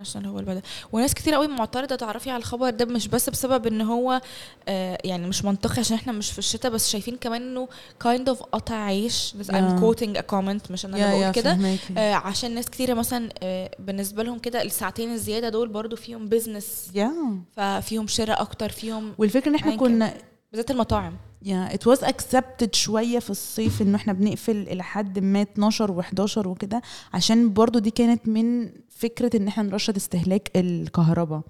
international 0.00 0.26
هو 0.28 0.38
اللي 0.38 0.50
بدا 0.50 0.62
وناس 0.92 1.14
كتير 1.14 1.34
قوي 1.34 1.48
معترضة 1.48 1.96
تعرفي 1.96 2.30
على 2.30 2.38
الخبر 2.38 2.70
ده 2.70 2.84
مش 2.84 3.08
بس 3.08 3.30
بسبب 3.30 3.66
إن 3.66 3.80
هو 3.80 4.20
آه 4.68 4.98
يعني 5.04 5.26
مش 5.26 5.44
منطقي 5.44 5.80
عشان 5.80 5.96
إحنا 5.96 6.12
مش 6.12 6.32
في 6.32 6.38
الشتاء 6.38 6.72
بس 6.72 6.88
شايفين 6.88 7.16
كمان 7.16 7.42
إنه 7.42 7.68
kind 8.04 8.32
of 8.34 8.42
قطع 8.52 8.74
عيش. 8.74 9.34
Yeah. 9.50 9.80
quoting 9.80 10.16
a 10.18 10.22
comment 10.32 10.70
مش 10.70 10.84
أنا 10.86 10.96
اللي 10.96 11.20
بقول 11.20 11.32
كده. 11.32 11.54
فهماكي. 11.54 11.94
آه 11.98 12.14
عشان 12.14 12.54
ناس 12.54 12.70
كتيرة 12.70 12.94
مثلا 12.94 13.28
آه 13.42 13.70
بالنسبة 13.78 14.22
لهم 14.22 14.38
كده 14.38 14.62
الساعتين 14.62 15.12
الزيادة 15.12 15.48
دول 15.48 15.68
برضو 15.68 15.96
فيهم 15.96 16.28
بزنس 16.28 16.90
يا 16.94 17.12
ففيهم 17.56 18.06
شراء 18.06 18.40
أكتر 18.42 18.68
فيهم 18.68 19.14
والفكرة 19.18 19.48
إن 19.50 19.54
إحنا 19.54 19.76
كنا 19.76 20.14
بالذات 20.52 20.70
المطاعم. 20.70 21.16
يا 21.42 21.68
it 21.68 21.80
was 21.92 21.98
accepted 22.00 22.72
شوية 22.72 23.18
في 23.18 23.30
الصيف 23.30 23.82
إنه 23.82 23.96
إحنا 23.96 24.12
بنقفل 24.12 24.56
إلى 24.56 24.82
حد 24.82 25.18
ما 25.18 25.42
12 25.42 26.02
و11 26.02 26.46
وكده 26.46 26.82
عشان 27.12 27.52
برضو 27.52 27.78
دي 27.78 27.90
كانت 27.90 28.28
من 28.28 28.72
فكرة 28.88 29.36
إن 29.36 29.48
إحنا 29.48 29.62
نرشد 29.62 29.96
استهلاك 29.96 30.50
الكهرباء. 30.56 31.40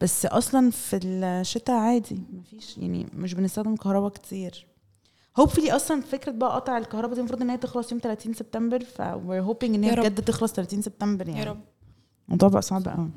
بس 0.00 0.26
أصلا 0.26 0.70
في 0.70 0.96
الشتاء 1.04 1.76
عادي 1.76 2.22
مفيش 2.32 2.78
يعني 2.78 3.06
مش 3.14 3.34
بنستخدم 3.34 3.76
كهرباء 3.76 4.10
كتير. 4.10 4.66
Hopefully 5.40 5.72
أصلا 5.72 6.00
فكرة 6.00 6.32
بقى 6.32 6.54
قطع 6.54 6.78
الكهرباء 6.78 7.14
دي 7.14 7.20
المفروض 7.20 7.42
إن 7.42 7.50
هي 7.50 7.56
تخلص 7.56 7.92
يوم 7.92 8.00
30 8.00 8.34
سبتمبر 8.34 8.84
ف 8.84 9.02
we're 9.02 9.48
hoping 9.54 9.64
إن 9.64 9.84
هي. 9.84 9.96
بجد 9.96 10.24
تخلص 10.24 10.52
30 10.52 10.82
سبتمبر 10.82 11.28
يعني. 11.28 11.40
يا 11.40 11.44
رب. 11.44 11.60
الموضوع 12.28 12.48
بقى 12.48 12.62
صعب 12.62 12.88
قوي. 12.88 13.10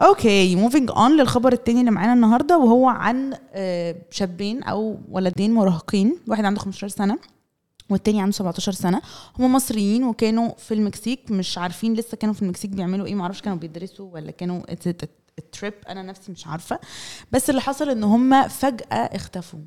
okay 0.00 0.56
moving 0.56 0.90
on 0.90 1.16
للخبر 1.16 1.52
التاني 1.52 1.80
اللي 1.80 1.90
معانا 1.90 2.12
النهارده 2.12 2.58
وهو 2.58 2.88
عن 2.88 3.34
آه، 3.52 3.96
شابين 4.10 4.62
أو 4.62 4.98
ولدين 5.10 5.54
مراهقين. 5.54 6.16
واحد 6.28 6.44
عنده 6.44 6.60
15 6.60 6.88
سنة 6.88 7.18
والتاني 7.90 8.20
عنده 8.20 8.32
17 8.32 8.72
سنة. 8.72 9.02
هم 9.38 9.52
مصريين 9.52 10.04
وكانوا 10.04 10.48
في 10.58 10.74
المكسيك 10.74 11.30
مش 11.30 11.58
عارفين 11.58 11.94
لسه 11.94 12.16
كانوا 12.16 12.34
في 12.34 12.42
المكسيك 12.42 12.70
بيعملوا 12.70 13.06
إيه 13.06 13.14
معرفش 13.14 13.42
كانوا 13.42 13.58
بيدرسوا 13.58 14.12
ولا 14.14 14.30
كانوا 14.30 14.60
ال 15.38 15.45
trip 15.45 15.74
أنا 15.88 16.02
نفسي 16.02 16.32
مش 16.32 16.46
عارفة. 16.46 16.78
بس 17.32 17.50
اللي 17.50 17.60
حصل 17.60 17.88
إن 17.90 18.04
هم 18.04 18.48
فجأة 18.48 18.96
اختفوا. 18.96 19.60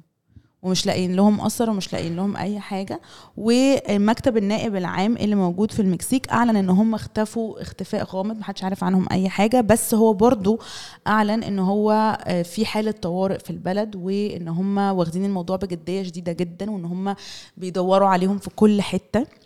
ومش 0.63 0.85
لاقيين 0.85 1.15
لهم 1.15 1.41
أثر 1.41 1.69
ومش 1.69 1.93
لاقيين 1.93 2.15
لهم 2.15 2.37
أي 2.37 2.59
حاجة. 2.59 3.01
ومكتب 3.37 4.37
النائب 4.37 4.75
العام 4.75 5.17
اللي 5.17 5.35
موجود 5.35 5.71
في 5.71 5.81
المكسيك 5.81 6.29
أعلن 6.29 6.55
إن 6.55 6.69
هم 6.69 6.95
اختفوا 6.95 7.61
اختفاء 7.61 8.03
غامض 8.03 8.37
محدش 8.37 8.63
عارف 8.63 8.83
عنهم 8.83 9.05
أي 9.11 9.29
حاجة. 9.29 9.61
بس 9.61 9.93
هو 9.93 10.13
برضو 10.13 10.59
أعلن 11.07 11.43
إن 11.43 11.59
هو 11.59 12.17
آه، 12.25 12.41
في 12.41 12.65
حالة 12.65 12.91
طوارئ 12.91 13.39
في 13.39 13.49
البلد 13.49 13.95
وإن 13.95 14.47
هم 14.47 14.77
واخدين 14.77 15.25
الموضوع 15.25 15.55
بجدية 15.55 16.03
شديدة 16.03 16.31
جدا 16.31 16.71
وإن 16.71 16.85
هم 16.85 17.15
بيدوروا 17.57 18.07
عليهم 18.07 18.37
في 18.37 18.49
كل 18.55 18.81
حتة. 18.81 19.40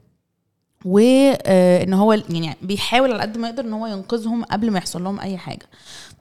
وان 0.85 1.93
هو 1.93 2.13
يعني 2.13 2.55
بيحاول 2.61 3.11
على 3.11 3.21
قد 3.21 3.37
ما 3.37 3.47
يقدر 3.49 3.65
إن 3.65 3.73
هو 3.73 3.87
ينقذهم 3.87 4.43
قبل 4.43 4.71
ما 4.71 4.77
يحصل 4.77 5.03
لهم 5.03 5.19
أي 5.19 5.37
حاجة. 5.37 5.65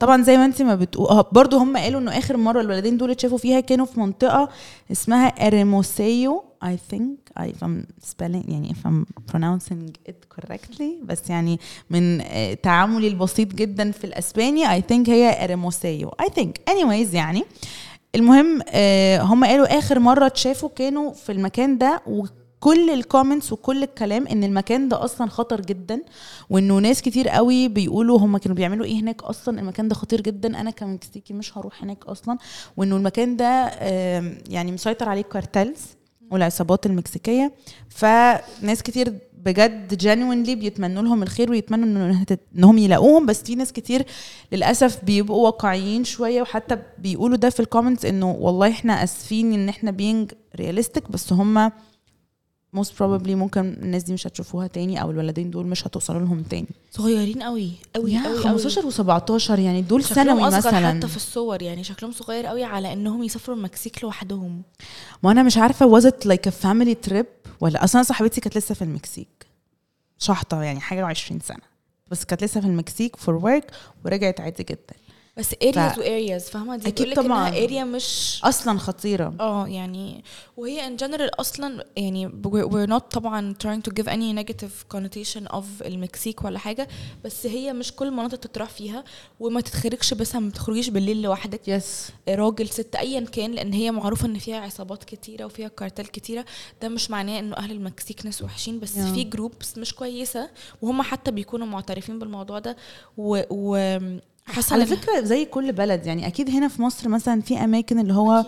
طبعا 0.00 0.22
زي 0.22 0.36
ما 0.36 0.44
انت 0.44 0.62
ما 0.62 0.74
بتقول 0.74 1.08
آه 1.08 1.28
برضه 1.32 1.56
هم 1.62 1.76
قالوا 1.76 2.00
إنه 2.00 2.18
آخر 2.18 2.36
مرة 2.36 2.60
الولدين 2.60 2.96
دول 2.96 3.10
اتشافوا 3.10 3.38
فيها 3.38 3.60
كانوا 3.60 3.86
في 3.86 4.00
منطقة 4.00 4.48
اسمها 4.92 5.26
اريموسيو 5.46 6.44
think 6.64 7.42
I 7.42 7.46
if 7.46 7.62
I'm 7.66 7.86
spelling 8.10 8.50
يعني 8.50 8.74
if 8.74 8.88
I'm 8.88 9.04
pronouncing 9.32 10.10
it 10.10 10.14
correctly 10.36 11.04
بس 11.04 11.30
يعني 11.30 11.60
من 11.90 12.20
آه، 12.20 12.54
تعاملي 12.54 13.08
البسيط 13.08 13.54
جدا 13.54 13.90
في 13.90 14.04
الأسباني 14.04 14.80
I 14.80 14.82
think 14.82 15.08
هي 15.08 15.44
اريموسيو 15.44 16.10
I 16.22 16.24
think. 16.24 16.50
Anyways 16.70 17.14
يعني 17.14 17.44
المهم 18.14 18.60
آه، 18.68 19.20
هم 19.22 19.44
قالوا 19.44 19.78
آخر 19.78 19.98
مرة 19.98 20.26
اتشافوا 20.26 20.68
كانوا 20.76 21.12
في 21.12 21.32
المكان 21.32 21.78
ده 21.78 22.02
وكل 22.64 22.90
ال 22.90 22.97
comments 22.97 23.52
وكل 23.52 23.82
الكلام 23.82 24.26
إن 24.26 24.44
المكان 24.44 24.88
ده 24.88 25.04
أصلا 25.04 25.28
خطر 25.30 25.60
جدا 25.60 26.00
وإنه 26.50 26.78
ناس 26.78 27.02
كتير 27.02 27.28
قوي 27.28 27.68
بيقولوا 27.68 28.18
هم 28.18 28.36
كانوا 28.38 28.56
بيعملوا 28.56 28.84
إيه 28.86 29.00
هناك 29.00 29.22
أصلا 29.22 29.60
المكان 29.60 29.88
ده 29.88 29.94
خطير 29.94 30.20
جدا 30.20 30.60
أنا 30.60 30.70
كمكسيكي 30.70 31.34
مش 31.34 31.58
هروح 31.58 31.82
هناك 31.82 32.04
أصلا 32.06 32.38
وإنه 32.76 32.96
المكان 32.96 33.36
ده 33.36 33.68
يعني 34.50 34.72
مسيطر 34.72 35.08
عليه 35.08 35.22
cartels 35.22 35.78
والعصابات 36.30 36.86
المكسيكية. 36.86 37.52
فناس 37.88 38.82
كتير 38.82 39.18
بجد 39.44 39.94
genuinely 39.94 40.54
بيتمنوا 40.54 41.02
لهم 41.02 41.22
الخير 41.22 41.50
ويتمنوا 41.50 41.84
إنه 41.86 42.26
إنهم 42.56 42.78
يلاقوهم 42.78 43.26
بس 43.26 43.42
في 43.42 43.54
ناس 43.54 43.72
كتير 43.72 44.06
للأسف 44.52 45.04
بيبقوا 45.04 45.44
واقعيين 45.44 46.04
شوية 46.04 46.42
وحتى 46.42 46.78
بيقولوا 46.98 47.36
ده 47.36 47.50
في 47.50 47.60
ال 47.60 47.65
comments 47.65 48.04
إنه 48.04 48.30
والله 48.40 48.68
إحنا 48.70 49.04
آسفين 49.04 49.52
إن 49.52 49.68
إحنا 49.68 49.90
being 49.90 50.32
realistic 50.56 51.10
بس 51.10 51.32
هم 51.32 51.72
most 52.76 52.90
probably 52.98 53.30
ممكن 53.30 53.60
الناس 53.82 54.02
دي 54.02 54.12
مش 54.12 54.26
هتشوفوها 54.26 54.66
تاني 54.66 55.02
أو 55.02 55.10
الولدين 55.10 55.50
دول 55.50 55.66
مش 55.66 55.86
هتوصلوا 55.86 56.20
لهم 56.20 56.42
تاني. 56.42 56.68
صغيرين 56.90 57.42
قوي 57.42 57.72
قوي 57.94 58.18
قوي 58.18 58.38
15 58.38 58.90
و17 58.90 59.50
يعني 59.50 59.82
دول 59.82 60.04
ثانوي 60.04 60.42
مثلا 60.42 60.88
حتى 60.96 61.08
في 61.08 61.16
الصور 61.16 61.62
يعني 61.62 61.84
شكلهم 61.84 62.12
صغير 62.12 62.46
قوي 62.46 62.64
على 62.64 62.92
إنهم 62.92 63.22
يسافروا 63.22 63.56
المكسيك 63.56 64.04
لوحدهم. 64.04 64.62
وأنا 65.22 65.42
مش 65.42 65.58
عارفة 65.58 66.00
it 66.00 66.28
like 66.28 66.50
a 66.50 66.52
family 66.64 67.10
trip 67.10 67.26
ولا 67.60 67.84
أصلا 67.84 68.02
صاحبتي 68.02 68.40
كانت 68.40 68.56
لسه 68.56 68.74
في 68.74 68.82
المكسيك. 68.82 69.46
شحطة 70.18 70.62
يعني 70.62 70.80
حاجة 70.80 71.14
و20 71.14 71.42
سنة. 71.42 71.74
بس 72.10 72.24
كانت 72.24 72.44
لسه 72.44 72.60
في 72.60 72.66
المكسيك 72.66 73.16
for 73.16 73.34
work 73.34 73.70
ورجعت 74.04 74.40
عادي 74.40 74.62
جدا. 74.62 74.94
بس 75.36 75.54
areas 75.62 75.98
و 75.98 76.06
areas 76.06 76.48
فاهمة؟ 76.48 76.76
دي 76.76 76.90
بتقولك 76.90 77.16
طبعاً. 77.16 77.48
إنها 77.48 77.64
area 77.64 77.84
مش 77.84 78.40
أصلا 78.44 78.78
خطيرة. 78.78 79.34
آه 79.40 79.68
يعني 79.68 80.24
وهي 80.56 80.86
in 80.86 80.96
general 80.96 81.40
أصلا 81.40 81.86
يعني 81.96 82.28
we're 82.28 82.66
we're 82.70 82.90
not 82.90 83.02
طبعا 83.10 83.54
trying 83.64 83.80
to 83.90 83.92
give 83.94 84.06
any 84.06 84.42
negative 84.44 84.96
connotation 84.96 85.52
of 85.56 85.64
المكسيك 85.86 86.44
ولا 86.44 86.58
حاجة 86.58 86.88
بس 87.24 87.46
هي 87.46 87.72
مش 87.72 87.92
كل 87.92 88.06
المناطق 88.06 88.38
تتراح 88.38 88.68
فيها 88.70 89.04
وما 89.40 89.60
تتخرجش 89.60 90.14
بس 90.14 90.34
ما 90.34 90.50
تخرجيش 90.50 90.88
بالليل 90.88 91.22
لوحدك. 91.22 91.68
yes 91.68 92.08
راجل 92.28 92.68
ست 92.68 92.96
ايا 92.96 93.20
كان 93.20 93.52
لأن 93.52 93.72
هي 93.72 93.90
معروفة 93.90 94.26
إن 94.26 94.38
فيها 94.38 94.60
عصابات 94.60 95.04
كتيرة 95.04 95.44
وفيها 95.44 95.68
كارتل 95.68 96.06
كتيرة. 96.06 96.44
ده 96.82 96.88
مش 96.88 97.10
معناه 97.10 97.38
إنه 97.38 97.56
أهل 97.56 97.70
المكسيك 97.70 98.26
ناس 98.26 98.42
وحشين 98.42 98.80
بس 98.80 98.94
Yeah. 98.94 98.98
في 99.14 99.24
groups 99.24 99.78
مش 99.78 99.94
كويسة 99.94 100.50
وهم 100.82 101.02
حتى 101.02 101.30
بيكونوا 101.30 101.66
معترفين 101.66 102.18
بالموضوع 102.18 102.58
ده. 102.58 102.76
و, 103.16 103.40
و 103.50 103.98
حاسه 104.46 104.74
على 104.74 104.86
فكرة 104.86 105.20
زي 105.20 105.44
كل 105.44 105.72
بلد 105.72 106.06
يعني 106.06 106.26
أكيد 106.26 106.50
هنا 106.50 106.68
في 106.68 106.82
مصر 106.82 107.08
مثلا 107.08 107.40
في 107.40 107.56
أماكن 107.64 107.98
اللي 107.98 108.12
هو 108.14 108.44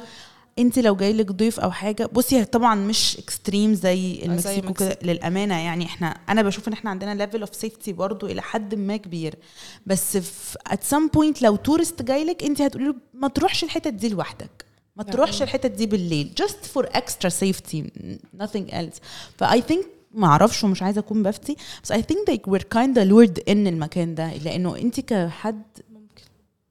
انت 0.59 0.79
لو 0.79 0.97
جاي 0.97 1.13
لك 1.13 1.33
ضيف 1.33 1.61
أو 1.61 1.71
حاجة 1.71 2.07
بصي 2.13 2.45
طبعا 2.45 2.75
مش 2.75 3.19
extreme 3.19 3.75
زي 3.75 4.21
المكسيك 4.25 4.71
وكده. 4.71 4.99
للأمانة 5.03 5.55
يعني 5.59 5.85
إحنا 5.85 6.19
أنا 6.29 6.43
بشوف 6.43 6.69
إن 6.69 6.73
إحنا 6.73 6.91
عندنا 6.91 7.15
level 7.15 7.41
of 7.41 7.55
safety 7.55 7.93
برضو 7.93 8.27
إلى 8.27 8.43
حد 8.43 8.75
ما 8.75 8.97
كبير. 8.97 9.35
بس 9.87 10.17
في 10.17 10.59
at 10.67 10.85
some 10.85 11.09
point 11.09 11.43
لو 11.43 11.57
tourist 11.57 12.03
جاي 12.03 12.25
لك 12.25 12.43
انت 12.45 12.61
هتقولي 12.63 12.87
له 12.87 12.95
ما 13.15 13.29
تروحش 13.29 13.65
الحتت 13.65 13.93
دي 13.93 14.09
لوحدك. 14.09 14.65
ما. 14.97 15.03
تروحش 15.03 15.43
الحتت 15.43 15.71
دي 15.71 15.87
بالليل. 15.87 16.33
Just 16.43 16.79
for 16.79 16.87
extra 16.87 17.31
safety 17.31 17.83
nothing 18.43 18.73
else. 18.73 18.99
ف 19.39 19.61
I 19.61 19.65
think 19.65 19.87
ما 20.15 20.27
أعرفش 20.27 20.65
ومش 20.65 20.83
عايزة 20.83 20.99
أكون 20.99 21.23
بفتي 21.23 21.57
بس 21.85 21.93
I 21.93 21.97
think 21.97 22.31
they 22.31 22.51
were 22.51 22.63
kind 22.75 22.97
of 22.97 23.09
lured 23.11 23.43
in 23.49 23.51
المكان 23.51 24.15
ده 24.15 24.37
لأنه 24.37 24.77
انت 24.77 25.01
كحد 25.01 25.63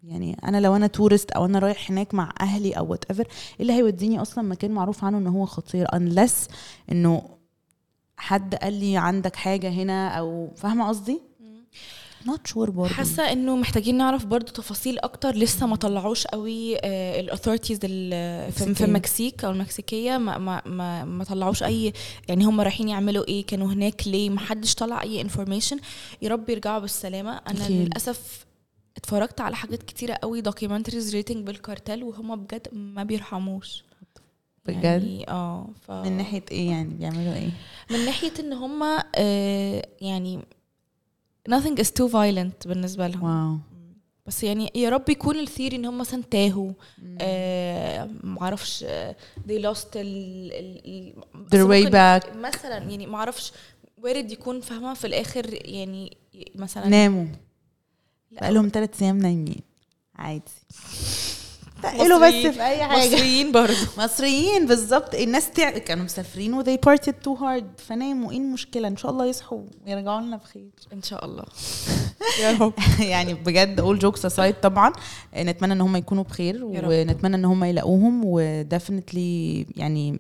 يعني 0.07 0.38
أنا 0.43 0.57
لو 0.62 0.75
أنا 0.75 0.88
tourist 0.88 1.31
أو 1.31 1.45
أنا 1.45 1.59
رايح 1.59 1.91
هناك 1.91 2.13
مع 2.13 2.33
أهلي 2.41 2.71
أو 2.71 2.91
whatever 2.91 3.27
اللي 3.62 3.74
هيوديني 3.74 4.21
أصلا 4.21 4.43
مكان 4.43 4.71
معروف 4.71 5.03
عنه 5.03 5.17
إن 5.17 5.27
هو 5.27 5.45
خطير؟ 5.45 5.88
unless 5.88 6.51
إنه 6.91 7.29
حد 8.17 8.55
قال 8.55 8.74
لي 8.74 8.97
عندك 8.97 9.35
حاجة 9.35 9.69
هنا 9.69 10.09
أو 10.09 10.51
فاهمة 10.55 10.88
قصدي؟ 10.88 11.21
not 12.25 12.51
sure 12.51 12.69
برضه 12.69 12.88
حاسة 12.93 13.31
إنه 13.31 13.55
محتاجين 13.55 13.97
نعرف 13.97 14.25
برضو 14.25 14.51
تفاصيل 14.51 15.00
أكتر 15.00 15.35
لسه 15.35 15.65
ما 15.67 15.75
طلعوش 15.75 16.27
قوي 16.27 16.77
ال 17.19 17.25
authorities 17.25 17.79
في. 17.79 18.83
المكسيك 18.83 19.45
أو 19.45 19.51
المكسيكية 19.51 20.17
ما 20.17 20.38
ما 20.38 20.62
ما, 20.65 21.05
ما 21.05 21.24
طلعوش 21.24 21.63
أي 21.63 21.93
يعني 22.27 22.45
هم 22.45 22.62
رايحين 22.62 22.89
يعملوا 22.89 23.27
إيه 23.27 23.45
كانوا 23.45 23.67
هناك 23.67 24.07
ليه؟ 24.07 24.29
ما 24.29 24.39
حدش 24.39 24.75
طلع 24.75 25.01
أي 25.03 25.21
information 25.22 25.77
يا 26.21 26.29
رب 26.29 26.50
يرجعوا 26.50 26.79
بالسلامة. 26.79 27.41
أنا. 27.47 27.63
للأسف 27.69 28.44
اتفرجت 28.97 29.41
على 29.41 29.55
حاجات 29.55 29.83
كتيرة 29.83 30.13
قوي 30.13 30.41
documentaries 30.41 31.15
related 31.15 31.48
بال 31.48 31.62
cartel 31.62 32.03
وهم 32.03 32.35
بجد 32.35 32.67
ما 32.73 33.03
بيرحموش. 33.03 33.83
بجد؟ 34.65 34.83
يعني 34.83 35.29
آه 35.29 35.69
ف... 35.87 35.91
من 35.91 36.17
ناحية 36.17 36.43
إيه 36.51 36.69
يعني؟ 36.69 36.93
بيعملوا 36.93 37.33
إيه؟ 37.33 37.49
من 37.91 38.05
ناحية 38.05 38.31
إن 38.39 38.53
هم 38.53 38.83
آه 39.15 39.87
يعني 40.01 40.39
nothing 41.49 41.75
is 41.79 41.87
too 41.87 42.11
violent 42.11 42.67
بالنسبة 42.67 43.07
لهم. 43.07 43.23
wow. 43.24 43.57
بس 44.25 44.43
يعني 44.43 44.71
يا 44.75 44.89
رب 44.89 45.09
يكون 45.09 45.39
ال 45.39 45.45
theory 45.45 45.75
إن 45.75 45.85
هم 45.85 45.97
مثلا 45.97 46.23
تاهوا. 46.31 46.71
آه 47.21 48.09
معرفش 48.23 48.83
آه 48.87 49.15
they 49.47 49.61
lost 49.61 49.87
ال 49.95 50.51
ال 50.85 51.13
Their 51.45 51.67
way 51.69 51.89
back. 51.91 52.35
مثلا 52.35 52.77
يعني 52.77 53.07
معرفش 53.07 53.51
وارد 53.97 54.31
يكون 54.31 54.61
فاهمة 54.61 54.93
في 54.93 55.07
الآخر 55.07 55.45
يعني 55.67 56.17
مثلا 56.55 56.87
ناموا. 56.87 57.25
لا، 58.36 58.42
بقالهم 58.42 58.70
ثلاث 58.74 59.01
أيام 59.04 59.18
نايمين. 59.18 59.62
عادي. 60.15 60.42
تقلوا 61.84 62.18
بس 62.20 62.34
مصريين- 62.34 62.51
في 62.51 62.62
أي 62.65 62.84
حاجة. 62.84 63.08
مصريين 63.08 63.51
برضه 63.51 63.74
مصريين 64.04 64.68
بالظبط. 64.68 65.15
الناس 65.15 65.50
تع... 65.51 65.70
كانوا 65.70 66.04
مسافرين 66.06 66.54
و 66.54 66.63
they 66.63 66.77
partied 66.89 67.13
too 67.27 67.39
hard. 67.39 67.82
فناموا. 67.88 68.32
إيه 68.32 68.38
المشكلة؟ 68.38 68.88
إن 68.88 68.98
شاء 68.98 69.12
الله 69.12 69.25
يصحوا 69.25 69.62
ويرجعوا 69.88 70.22
لنا 70.22 70.38
بخير. 70.38 70.70
إن 70.94 71.01
شاء 71.01 71.25
الله. 71.25 71.44
يا 72.42 72.58
رب. 72.60 72.74
يعني 73.00 73.34
بجد 73.34 73.82
all 73.82 74.01
jokes 74.06 74.22
aside 74.32 74.54
طبعا 74.63 74.94
نتمنى 75.38 75.74
إن 75.74 75.82
هم 75.82 75.96
يكونوا 75.96 76.24
بخير. 76.24 76.60
ونتمنى 76.63 77.36
إن 77.36 77.46
هم 77.46 77.63
يلاقوهم. 77.63 78.22
و 78.25 78.38
definitely 78.38 79.65
يعني 79.75 80.20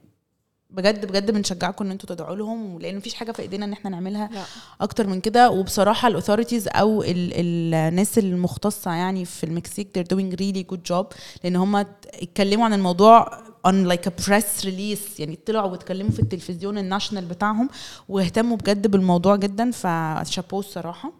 بجد 0.75 1.05
بجد 1.05 1.31
بنشجعكم 1.31 1.85
إن 1.85 1.91
أنتوا 1.91 2.15
تدعوا 2.15 2.35
لهم 2.35 2.79
لأن 2.79 2.97
مفيش 2.97 3.13
حاجة 3.13 3.31
في 3.31 3.41
إيدينا 3.41 3.65
إن 3.65 3.73
إحنا 3.73 3.89
نعملها 3.89 4.29
لا. 4.33 4.41
أكتر 4.81 5.07
من 5.07 5.21
كده. 5.21 5.49
وبصراحة 5.49 6.07
ال 6.07 6.12
authorities 6.12 6.67
أو 6.67 7.03
ال 7.03 7.33
الناس 7.73 8.17
المختصة 8.17 8.91
يعني 8.91 9.25
في 9.25 9.43
المكسيك 9.43 9.99
they're 9.99 10.15
doing 10.15 10.35
really 10.41 10.73
good 10.75 10.95
job 10.95 11.05
لأن 11.43 11.55
هم 11.55 11.75
اتكلموا 11.75 12.65
عن 12.65 12.73
الموضوع 12.73 13.29
on 13.67 13.91
like 13.91 14.05
a 14.09 14.23
press 14.25 14.63
release 14.65 15.19
يعني 15.19 15.39
طلعوا 15.45 15.71
واتكلموا 15.71 16.11
في 16.11 16.19
التلفزيون 16.19 16.77
ال 16.77 16.82
national 16.82 17.25
بتاعهم 17.25 17.69
واهتموا 18.09 18.57
بجد 18.57 18.87
بالموضوع 18.87 19.35
جدا 19.35 19.71
فشابوه 19.71 20.59
الصراحة. 20.59 21.11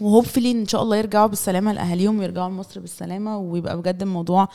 و 0.00 0.05
hopefully 0.05 0.50
إن 0.50 0.66
شاء 0.66 0.82
الله 0.82 0.96
يرجعوا 0.96 1.26
بالسلامة 1.26 1.72
لأهاليهم 1.72 2.18
ويرجعوا 2.18 2.48
لمصر 2.48 2.80
بالسلامة 2.80 3.38
ويبقى 3.38 3.78
بجد 3.78 4.02
الموضوع 4.02 4.48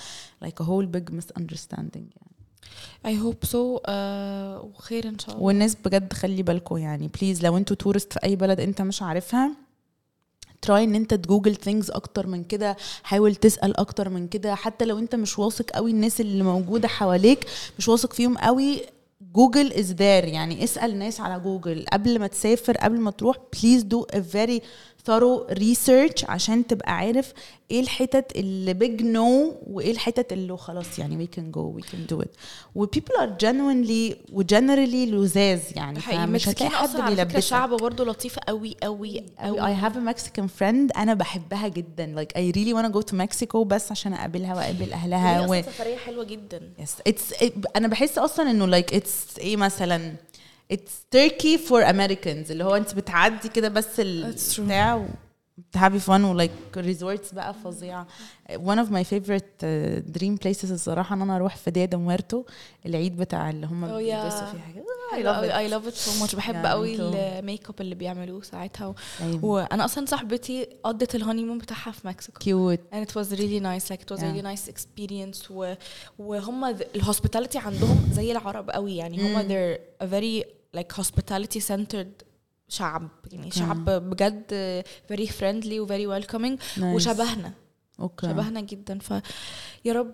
like 0.45 0.61
a 0.61 0.65
whole 0.65 0.85
big 0.95 1.13
misunderstanding 1.15 1.95
يعني. 2.15 2.34
I 3.05 3.19
hope 3.19 3.35
so 3.43 3.79
وخير 4.75 5.07
إن 5.07 5.19
شاء 5.19 5.35
الله. 5.35 5.43
والناس 5.45 5.75
بجد 5.85 6.13
خلي 6.13 6.43
بالكم 6.43 6.77
يعني 6.77 7.09
please 7.21 7.43
لو 7.45 7.57
أنتوا 7.57 7.75
tourist 7.75 8.13
في 8.13 8.19
أي 8.23 8.35
بلد 8.35 8.59
انت 8.59 8.81
مش 8.81 9.01
عارفها 9.01 9.51
try 10.61 10.83
إن 10.83 10.95
انت 10.95 11.13
ت 11.13 11.19
google 11.19 11.55
things 11.55 11.91
أكتر 11.91 12.27
من 12.27 12.43
كده 12.43 12.77
حاول 13.03 13.35
تسأل 13.35 13.77
أكتر 13.77 14.09
من 14.09 14.27
كده. 14.27 14.55
حتى 14.55 14.85
لو 14.85 14.99
انت 14.99 15.15
مش 15.15 15.39
واثق 15.39 15.69
قوي 15.71 15.91
الناس 15.91 16.21
اللي 16.21 16.43
موجودة 16.43 16.87
حواليك 16.87 17.45
مش 17.77 17.87
واثق 17.87 18.13
فيهم 18.13 18.37
قوي 18.37 18.81
Google 19.35 19.73
is 19.73 19.91
there 19.91 20.23
يعني 20.23 20.63
اسأل 20.63 20.99
ناس 20.99 21.21
على 21.21 21.39
جوجل. 21.43 21.85
قبل 21.93 22.19
ما 22.19 22.27
تسافر 22.27 22.77
قبل 22.77 22.99
ما 22.99 23.11
تروح 23.11 23.37
please 23.53 23.83
do 23.83 24.07
a 24.13 24.21
very 24.21 24.61
thorough 25.09 25.53
research 25.59 26.29
عشان 26.29 26.67
تبقى 26.67 26.95
عارف 26.97 27.33
إيه 27.71 27.79
الحتت 27.79 28.31
اللي 28.35 28.73
big 28.73 29.01
no 29.01 29.55
وايه 29.67 29.91
الحتت 29.91 30.33
اللي 30.33 30.57
خلاص 30.57 30.99
يعني 30.99 31.25
we 31.27 31.29
can 31.37 31.57
go 31.57 31.79
we 31.81 31.85
can 31.85 32.15
do 32.15 32.21
it. 32.21 32.29
و 32.75 32.85
people 32.85 33.15
are 33.21 33.29
genuinely 33.45 34.15
و 34.33 34.43
generally 34.43 35.09
لزاز 35.13 35.61
يعني 35.75 35.99
فمش 35.99 36.49
هتلاقي 36.49 36.75
حد 36.75 36.89
أصلا 36.89 37.09
بيلبسك. 37.09 37.39
شعب 37.39 37.69
برضه 37.69 38.05
لطيف 38.05 38.39
قوي 38.39 38.75
قوي 38.83 39.23
قوي 39.39 39.59
I 39.75 39.79
have 39.81 39.93
a 39.93 40.13
Mexican 40.13 40.47
friend 40.59 40.97
أنا 40.97 41.13
بحبها 41.13 41.67
جدا. 41.67 42.15
Like 42.23 42.37
I 42.37 42.55
really 42.55 42.73
wanna 42.73 42.93
go 42.97 43.01
to 43.11 43.15
Mexico 43.15 43.57
بس 43.57 43.91
عشان 43.91 44.13
أقابلها 44.13 44.55
وأقابل 44.55 44.93
أهلها 44.93 45.35
هي 45.35 45.39
و... 45.39 45.43
أصلا 45.45 45.61
سفرية 45.61 45.97
حلوة 45.97 46.23
جدا. 46.23 46.61
Yes. 46.79 47.09
it's 47.11 47.43
it, 47.43 47.51
أنا 47.75 47.87
بحس 47.87 48.17
أصلا 48.17 48.51
إنه 48.51 48.81
like 48.81 48.91
it's 48.93 49.39
إيه 49.39 49.57
مثلا 49.57 50.13
it's 50.73 50.93
Turkey 51.15 51.57
for 51.69 51.81
Americans 51.93 52.51
اللي 52.51 52.63
هو 52.63 52.75
أنت 52.75 52.93
بتعدي 52.95 53.49
كده 53.49 53.69
بس. 53.69 53.99
البتاع 53.99 54.95
و 54.95 55.05
have 55.77 56.01
fun 56.07 56.09
و 56.09 56.37
like 56.45 56.77
resorts 56.77 57.35
بقى 57.35 57.53
فظيعة 57.63 58.07
one 58.49 58.77
of 58.77 58.89
my 58.91 59.03
favorite 59.03 59.63
uh, 59.63 60.17
dream 60.17 60.37
places 60.45 60.71
الصراحة 60.71 61.15
إن 61.15 61.21
أنا 61.21 61.35
أروح 61.35 61.55
في 61.55 61.71
ديا 61.71 61.85
دي 61.85 61.97
مويرتو 61.97 62.43
العيد 62.85 63.17
بتاع 63.17 63.49
اللي 63.49 63.67
هم 63.67 63.85
Oh, 63.85 63.89
yeah. 63.89 63.93
بيلبسوا 63.93 64.45
فيه 64.45 64.59
حاجة 64.59 64.83
I 65.11 65.15
حلوة 65.15 65.33
love 65.33 65.35
قوي 65.37 65.49
it. 65.51 65.55
اي 65.55 65.67
لاف 65.67 65.87
ات 65.87 65.93
سو 65.93 66.19
ماتش 66.21 66.35
بحب 66.35 66.63
Yeah, 66.63 66.67
قوي. 66.67 66.95
الميك 67.39 67.69
اب 67.69 67.81
اللي 67.81 67.95
بيعملوه 67.95 68.41
ساعتها 68.41 68.87
و... 68.87 68.93
وأنا 69.41 69.85
أصلا 69.85 70.05
صاحبتي 70.05 70.67
قضت 70.83 71.15
الهانيمون 71.15 71.57
بتاعها 71.57 71.91
في 71.91 72.07
مكسيكو 72.07 72.39
cute 72.75 72.79
and 72.95 73.07
it 73.07 73.11
was 73.11 73.29
really 73.37 73.59
nice 73.63 73.89
like 73.93 74.01
it 74.01 74.15
was 74.15 74.19
Yeah. 74.19 74.23
really 74.23 74.45
nice 74.55 74.71
experience 74.73 75.51
و... 75.51 75.73
وهم 76.19 76.65
ال 76.95 77.00
hospitality 77.00 77.57
عندهم 77.57 78.09
زي 78.13 78.31
العرب 78.31 78.69
قوي 78.69 78.95
يعني 78.97 79.17
هم 79.21 79.35
Mm. 79.41 79.45
they're 79.47 79.79
a 80.03 80.07
very 80.07 80.45
like 80.75 81.01
hospitality 81.01 81.59
centered 81.71 82.25
شعب 82.67 83.09
يعني 83.31 83.51
Okay. 83.51 83.55
شعب 83.55 83.89
بجد 83.89 84.43
very 85.13 85.27
friendly 85.27 85.79
و 85.79 85.87
very 85.87 86.07
welcoming 86.21 86.59
nice. 86.77 86.81
وشبهنا 86.83 87.51
okay 87.99 88.27
شبهنا 88.27 88.61
جدا 88.61 88.99
ف 88.99 89.11
يا 89.85 89.93
رب 89.93 90.13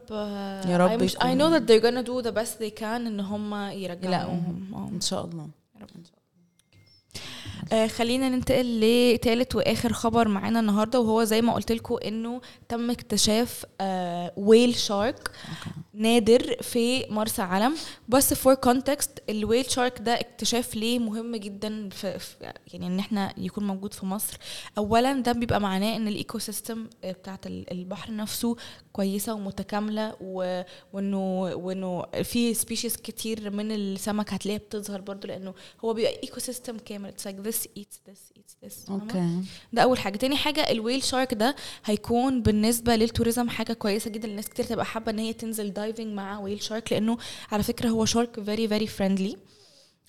يا 0.70 0.78
رب 0.78 1.08
I, 1.08 1.12
I 1.12 1.36
know 1.36 1.50
that 1.56 1.68
they're 1.68 1.84
gonna 1.88 2.04
do 2.04 2.22
the 2.28 2.34
best 2.42 2.60
they 2.60 2.80
can 2.82 2.84
ان 2.84 3.20
هم 3.20 3.54
يرجعوهم 3.56 4.04
يلاقوهم. 4.04 4.74
آه. 4.74 4.90
ان 4.96 5.02
شاء 5.02 5.26
الله 5.26 5.48
آه 7.74 7.88
خلينا 7.88 8.30
ننتقل 8.30 8.80
لتالت 8.80 9.56
وآخر 9.56 9.94
خبر 9.94 10.28
معانا 10.28 10.60
النهارده 10.60 11.00
وهو 11.00 11.24
زي 11.24 11.42
ما 11.42 11.54
قلت 11.54 11.72
لكم 11.72 11.98
إنه 12.06 12.42
تم 12.70 12.92
اكتشاف 12.92 13.66
آه 13.82 14.32
whale 14.38 14.76
shark 14.76 15.32
نادر 15.94 16.56
في 16.62 17.06
مرسى 17.10 17.42
علم. 17.42 17.76
بس 18.10 18.34
for 18.34 18.54
context 18.54 19.24
ال 19.30 19.37
whale 19.37 19.72
shark 19.72 20.02
ده 20.02 20.20
اكتشاف 20.20 20.76
ليه 20.76 21.00
مهم 21.00 21.36
جدا 21.36 21.90
في 21.90 22.20
يعني 22.74 22.88
إن 22.88 23.00
إحنا 23.00 23.34
يكون 23.38 23.68
موجود 23.68 23.94
في 23.94 24.06
مصر. 24.06 24.38
اولا 24.78 25.14
ده 25.14 25.32
بيبقى 25.32 25.62
معناه 25.62 25.96
إن 25.96 26.08
ال 26.08 26.40
ecosystem 26.40 26.88
بتاعت 27.04 27.48
ال- 27.48 27.72
البحر 27.72 28.16
نفسه 28.16 28.56
كويسة 28.94 29.34
ومتكاملة 29.34 30.16
و- 30.22 30.62
وإنه 30.94 31.42
وإنه 31.42 32.04
في 32.24 32.54
species 32.54 32.96
كتير 32.98 33.50
من 33.50 33.72
السمك 33.72 34.34
هتلاقيها 34.34 34.60
بتظهر 34.60 35.02
برضو 35.02 35.28
لأنه 35.28 35.54
هو 35.86 35.94
بيبقى 35.94 36.20
ecosystem 36.24 36.78
كامل 36.78 37.10
it's 37.10 37.26
like 37.28 37.40
this 37.52 37.68
eats 37.78 38.02
this 38.10 38.32
eats 38.38 38.58
this 38.66 38.90
okay. 38.90 39.38
ده 39.74 39.82
أول 39.82 40.00
حاجة. 40.00 40.18
تاني 40.18 40.36
حاجة 40.36 40.72
ال 40.72 40.77
whale 40.77 41.04
shark 41.04 41.34
ده 41.34 41.56
هيكون 41.86 42.42
بالنسبة 42.42 42.96
لل 42.96 43.08
tourism 43.08 43.50
حاجة 43.50 43.74
كويسة 43.74 44.10
جدا. 44.12 44.28
الناس 44.28 44.50
كتير 44.50 44.66
تبقى 44.66 44.86
حابة 44.86 45.12
إن 45.12 45.20
هي 45.20 45.34
تنزل 45.34 45.74
diving 45.74 46.14
مع 46.14 46.40
whale 46.40 46.62
shark 46.62 46.94
لأنه 46.94 47.18
على 47.52 47.64
فكرة 47.64 47.90
هو 47.90 48.06
shark 48.06 48.44
very 48.44 48.68
very 48.68 48.88
friendly 48.88 49.38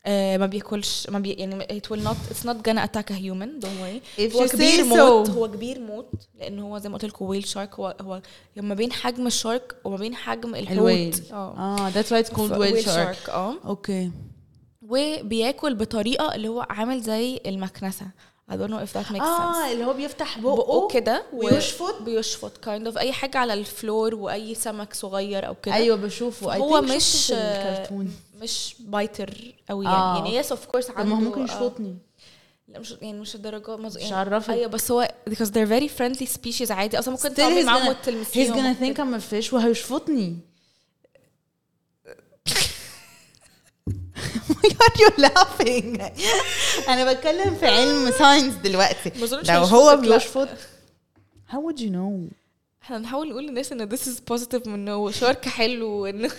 آه 0.07 0.37
ما 0.37 0.47
بياكلش 0.47 1.07
ما 1.11 1.19
بي 1.19 1.33
يعني 1.33 1.65
it 1.65 1.91
will 1.91 2.01
not 2.01 2.17
it's 2.33 2.45
not 2.45 2.57
gonna 2.69 2.83
attack 2.85 3.11
a 3.11 3.15
human. 3.15 3.61
Don't 3.61 3.79
worry. 3.83 4.01
If 4.19 4.37
هو 4.37 4.47
كبير 4.47 4.85
say 4.85 4.87
موت 4.87 5.27
so. 5.27 5.31
هو 5.31 5.49
كبير 5.49 5.81
موت 5.81 6.11
لأن 6.39 6.59
هو 6.59 6.79
زي 6.79 6.89
ما 6.89 6.95
قلت 6.95 7.05
لكم 7.05 7.25
whale 7.25 7.47
shark 7.47 7.75
هو 7.75 7.97
هو 8.01 8.23
ما 8.57 8.75
بين 8.75 8.93
حجم 8.93 9.27
ال 9.27 9.35
shark 9.35 9.77
وما 9.85 9.97
بين 9.97 10.15
حجم 10.15 10.55
الحوت. 10.55 11.33
آه. 11.33 11.57
آه 11.57 11.89
that's 11.89 12.13
why 12.13 12.21
it's 12.21 12.31
called 12.31 12.57
whale 12.57 12.85
shark 12.85 13.29
آه. 13.29 13.55
okay. 13.65 14.11
وبياكل 14.93 15.75
بطريقة 15.75 16.35
اللي 16.35 16.49
هو 16.49 16.67
عامل 16.71 17.01
زي 17.01 17.41
المكنسة. 17.47 18.07
I 18.51 18.55
don't 18.55 18.71
know 18.71 18.83
if 18.87 18.93
that 18.93 19.07
makes 19.13 19.19
sense. 19.19 19.57
آه 19.57 19.73
اللي 19.73 19.85
هو 19.85 19.93
بيفتح 19.93 20.39
بقه 20.39 20.57
بقه 20.57 20.89
كده 20.89 21.25
ويشفط؟ 21.33 22.03
بيشفط. 22.03 22.57
kind 22.59 22.87
of 22.87 22.99
أي 22.99 23.13
حاجة 23.13 23.39
على 23.39 23.55
ال 23.55 23.65
floor 23.65 24.15
وأي 24.15 24.55
سمك 24.55 24.95
صغير 24.95 25.47
أو 25.47 25.55
كده. 25.55 25.75
أيوه 25.75 25.97
بشوفه. 25.97 26.57
هو 26.57 26.83
مش 26.83 27.33
مش 28.41 28.75
biter 28.81 29.55
قوي 29.69 29.85
يعني 29.85 29.97
آه. 29.97 30.17
يعني. 30.17 30.37
yes 30.37 30.53
of 30.53 30.67
course 30.67 30.91
عنده 30.91 31.05
ما 31.05 31.17
هو 31.17 31.21
ممكن 31.21 31.41
آه، 31.41 31.45
يشفطني. 31.45 31.97
لا 32.69 32.79
مش 32.79 32.95
يعني 33.03 33.21
مش 33.21 33.35
الدرجة 33.35 33.77
مز... 33.77 33.97
مش 33.97 34.03
يعني 34.03 34.15
عرفت. 34.15 34.51
أيوه 34.51 34.67
بس 34.67 34.91
هو 34.91 35.15
because 35.31 35.49
they're 35.49 35.69
very 35.69 35.89
friendly 35.99 36.27
species 36.27 36.71
عادي. 36.71 36.99
أصلا 36.99 37.15
ممكن 37.15 37.35
تعمل 37.35 37.67
معاهم 37.67 37.89
وتلمسيهم 37.89 38.55
he's 38.55 38.57
gonna 38.57 38.81
think. 38.81 38.97
I'm 38.99 39.21
a 39.21 39.33
fish 39.33 39.53
وهيشفطني. 39.53 40.52
You 44.99 45.11
laughing? 45.23 46.03
أنا 46.89 47.13
بتكلم 47.13 47.55
في 47.55 47.67
علم 47.67 48.11
science 48.11 48.55
دلوقتي. 48.55 49.13
لو 49.49 49.61
هو. 49.65 49.97
بيشفط 49.97 50.49
how 51.51 51.55
would 51.55 51.79
you 51.81 51.91
know? 51.93 52.33
إحنا 52.83 52.99
نحاول 52.99 53.29
نقول 53.29 53.47
للناس 53.47 53.73
ان 53.73 53.89
this 53.91 54.01
is 54.01 54.35
positive 54.35 54.67
إنه 54.67 55.11
shark 55.11 55.49
حلو 55.49 55.89
وانه 55.89 56.31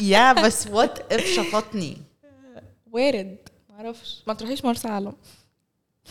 yeah 0.00 0.32
بس 0.32 0.66
what 0.66 1.12
if 1.12 1.26
شفطني? 1.26 1.96
وارد. 2.92 3.36
معرفش 3.70 4.22
ما 4.26 4.34
تروحيش 4.34 4.64
مرسى 4.64 4.88
علم. 4.88 5.12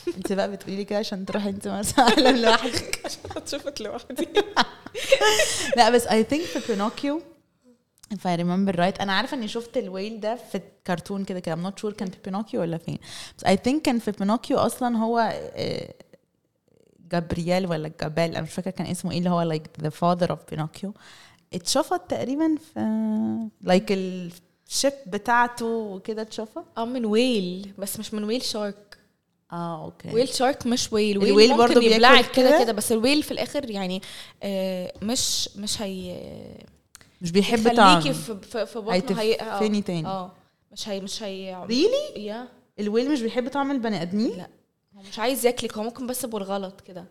أنت 0.08 0.34
بقى 0.34 0.52
بتقولي 0.52 0.76
لي 0.76 0.86
كده 0.86 1.00
عشان 1.00 1.26
تروحي 1.26 1.50
أنت 1.50 1.68
مرسى 1.68 2.02
علم 2.02 2.36
لوحدك. 2.38 3.00
عشان 3.06 3.20
هتشوفك 3.36 3.82
لوحدي. 3.82 4.28
لا 5.78 5.90
بس 5.90 6.08
I 6.08 6.24
think 6.32 6.42
في 6.58 6.62
بينوكيو 6.70 7.22
if 8.14 8.18
I 8.26 8.36
remember 8.38 8.76
right. 8.76 9.02
أنا 9.02 9.14
عارفة 9.14 9.38
إني 9.38 9.48
شفت 9.48 9.78
ال 9.78 9.85
whale 9.85 10.20
ده 10.20 10.36
في 10.36 10.56
الكرتون 10.58 11.24
كده 11.24 11.40
كده. 11.40 11.56
I'm 11.56 11.72
not 11.72 11.82
sure 11.82 11.94
كان 11.94 12.10
في 12.10 12.18
بينوكيو 12.26 12.62
ولا 12.62 12.78
فين. 12.78 12.98
بس 13.38 13.46
I 13.46 13.58
think 13.68 13.82
كان 13.84 14.00
في 14.00 14.12
بينوكيو 14.12 14.58
أصلا 14.58 14.98
هو 14.98 15.34
آه، 15.56 15.94
جابرييل 17.12 17.68
ولا 17.68 17.92
جابال. 18.02 18.24
أنا 18.36 18.42
مش 18.42 18.52
فاكرة 18.54 18.72
كان 18.72 18.88
اسمه 18.88 19.12
إيه 19.12 19.18
اللي 19.18 19.30
هو 19.30 19.54
like 19.54 19.86
the 19.86 19.90
father 19.90 20.28
of 20.32 20.50
بينوكيو. 20.50 20.94
اتشفط 21.54 22.02
تقريبا 22.02 22.56
في 22.56 22.80
like 23.66 23.92
ال 23.92 24.12
ship 24.12 24.94
بتاعته 25.08 25.66
وكده 25.66 26.22
اتشفط؟ 26.22 26.66
آه 26.78 26.86
من 26.86 27.06
whale. 27.06 27.74
بس 27.78 28.00
مش 28.00 28.14
من 28.14 28.24
whale 28.24 28.42
shark. 28.42 28.98
آه 29.52 29.86
okay. 29.86 30.10
whale 30.14 30.28
shark 30.30 30.68
مش 30.68 30.94
whale. 30.94 31.18
whale 31.18 31.28
ال 31.28 31.31
whale 31.31 31.50
ممكن 31.50 31.62
برضو 31.62 31.80
بياكل 31.80 31.96
يبلعك 31.96 32.32
كده 32.32 32.50
كده؟ 32.50 32.64
كده. 32.64 32.72
بس 32.72 32.92
ال 32.92 32.97
whale 32.97 33.24
في 33.24 33.32
الآخر 33.32 33.70
يعني 33.70 34.02
آه 34.44 34.94
مش 35.02 35.50
مش 35.58 35.82
هي 35.82 36.18
مش 37.22 37.32
بيحب 37.32 37.76
طعم. 37.76 38.00
يخليكي 38.00 38.20
في 38.20 38.66
في, 38.66 38.80
بطنه 38.80 39.22
هي 39.22 39.36
آه. 39.36 39.44
هيتفني 39.44 39.82
تاني. 39.82 40.08
آه. 40.08 40.32
مش 40.72 40.90
هي 40.90 41.02
مش 41.02 41.24
هي 41.24 41.64
ريلي 41.66 42.26
يا 42.26 42.48
الويل 42.80 43.12
مش 43.12 43.22
بيحب 43.22 43.50
طعم 43.50 43.72
البني 43.72 44.02
آدمين؟ 44.02 44.38
لا. 44.38 44.48
هو 44.98 45.02
مش 45.02 45.20
عايز 45.20 45.46
ياكلك 45.46 45.78
هو 45.78 45.84
ممكن 45.84 46.08
بس 46.08 46.26
بالغلط 46.26 46.82
كده. 46.82 47.06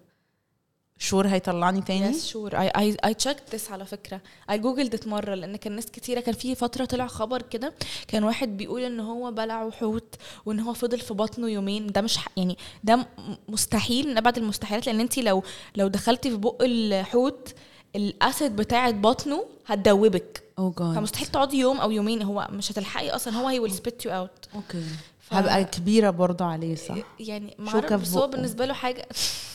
شور 1.01 1.27
هيطلعني 1.27 1.81
تاني؟ 1.83 2.07
يس 2.07 2.27
شور 2.27 2.61
اي 2.61 2.69
اي 2.69 2.97
اي 3.05 3.15
تشيك 3.15 3.37
ذس 3.55 3.71
على 3.71 3.85
فكرة. 3.85 4.21
اي 4.51 4.59
جوجلد 4.59 4.95
ات 4.95 5.07
مرة 5.09 5.35
لأن 5.35 5.57
كان 5.57 5.73
ناس 5.73 5.87
كتيرة 5.87 6.21
كان 6.21 6.35
في 6.35 6.55
فترة 6.55 6.85
طلع 6.85 7.07
خبر 7.07 7.43
كده 7.43 7.75
كان 8.09 8.25
واحد 8.25 8.57
بيقول 8.57 8.83
إن 8.83 9.01
هو 9.01 9.31
بلع 9.33 9.71
حوت 9.71 10.15
وإن 10.47 10.61
هو 10.61 10.73
فضل 10.73 10.99
في 11.01 11.15
بطنه 11.15 11.49
يومين. 11.49 11.87
ده 11.87 12.01
مش 12.01 12.19
يعني 12.37 12.59
ده 12.85 13.07
مستحيل 13.49 14.09
من 14.09 14.17
ابعد 14.17 14.39
المستحيلات 14.39 14.87
لأن 14.87 15.01
انت 15.01 15.19
لو 15.19 15.43
لو 15.77 15.89
دخلتي 15.89 16.31
في 16.31 16.37
بق 16.37 16.63
الحوت 16.63 17.55
الأسيد 17.97 18.57
بتاعت 18.57 18.95
بطنه 18.95 19.45
هتدوبك. 19.67 20.43
أو 20.59 20.71
جاد 20.71 20.95
فمستحيل 20.95 21.27
تقعدي 21.29 21.57
يوم 21.59 21.81
أو 21.81 21.91
يومين 21.91 22.23
هو 22.23 22.49
مش 22.51 22.73
هتلحقي 22.73 23.11
أصلا 23.11 23.35
هو 23.37 23.49
هي 23.49 23.59
ويل 23.59 23.73
سبيت 23.73 24.05
يو 24.05 24.13
اوت 24.13 24.49
أوكي 24.55 24.83
ف- 25.21 25.35
هبقى 25.35 25.65
كبيرة 25.65 26.11
برضو 26.11 26.45
عليه 26.45 26.75
صح. 26.75 26.97
يعني 27.21 27.55
ما 27.59 27.71
شوكة 27.73 27.89
أعرف 27.91 28.03
في 28.05 28.11
بس 28.11 28.17
هو. 28.17 28.27
بالنسبة 28.27 28.65
له 28.65 28.75
حاجة 28.75 29.09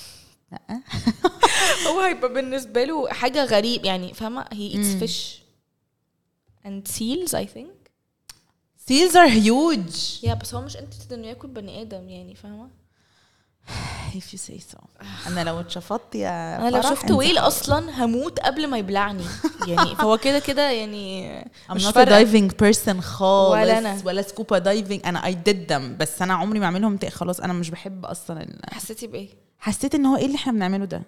لا. 0.51 0.81
هو 1.91 1.99
هيبقى 1.99 2.33
بالنسبة 2.33 2.83
له 2.83 3.07
حاجة 3.09 3.45
غريب 3.45 3.85
يعني 3.85 4.13
فاهمة؟ 4.13 4.45
هي 4.53 4.67
ايتس. 4.67 4.95
فيش 4.95 5.41
and 6.65 6.87
seals 6.91 7.31
I 7.33 7.45
think. 7.57 7.73
Seals 8.89 9.13
are 9.15 9.29
huge. 9.45 10.23
يا 10.23 10.33
بس 10.33 10.53
هو 10.55 10.61
مش 10.61 10.77
انت 10.77 11.11
إنه 11.13 11.27
ياكل 11.27 11.47
بني 11.47 11.81
آدم 11.81 12.09
يعني 12.09 12.35
فاهمة؟ 12.35 12.69
if 14.19 14.33
you 14.33 14.37
say 14.37 14.59
so. 14.73 14.77
أنا 15.27 15.43
لو 15.43 15.59
اتشفطت 15.59 16.15
يا 16.15 16.57
أنا 16.59 16.69
لو 16.69 16.81
شفت 16.81 17.11
ويل. 17.11 17.37
أصلا 17.37 18.03
هموت 18.05 18.39
قبل 18.39 18.67
ما 18.67 18.77
يبلعني. 18.77 19.23
يعني 19.67 19.95
فهو 19.95 20.17
كده 20.17 20.39
كده 20.39 20.71
يعني 20.71 21.41
I'm 21.69 21.73
مش 21.73 21.87
not 21.87 21.91
a 21.91 22.05
diving 22.05 22.51
person 22.65 22.99
خالص 22.99 23.51
ولا 23.53 23.77
أنا. 23.77 23.97
ولا 24.05 24.21
سكوبا 24.21 24.57
دايفنج 24.57 25.01
أنا 25.05 25.21
I 25.21 25.35
did 25.49 25.71
them 25.73 25.81
بس 25.99 26.21
أنا 26.21 26.33
عمري 26.33 26.59
ما 26.59 26.65
أعملهم 26.65 26.99
خلاص 27.09 27.39
أنا 27.39 27.53
مش 27.53 27.69
بحب 27.69 28.05
أصلا. 28.05 28.59
حسيتي 28.71 29.07
بإيه؟ 29.07 29.29
حسيت 29.59 29.95
إن 29.95 30.05
هو 30.05 30.17
إيه 30.17 30.25
اللي 30.25 30.35
إحنا 30.35 30.51
بنعمله 30.51 30.85
ده؟ 30.85 31.01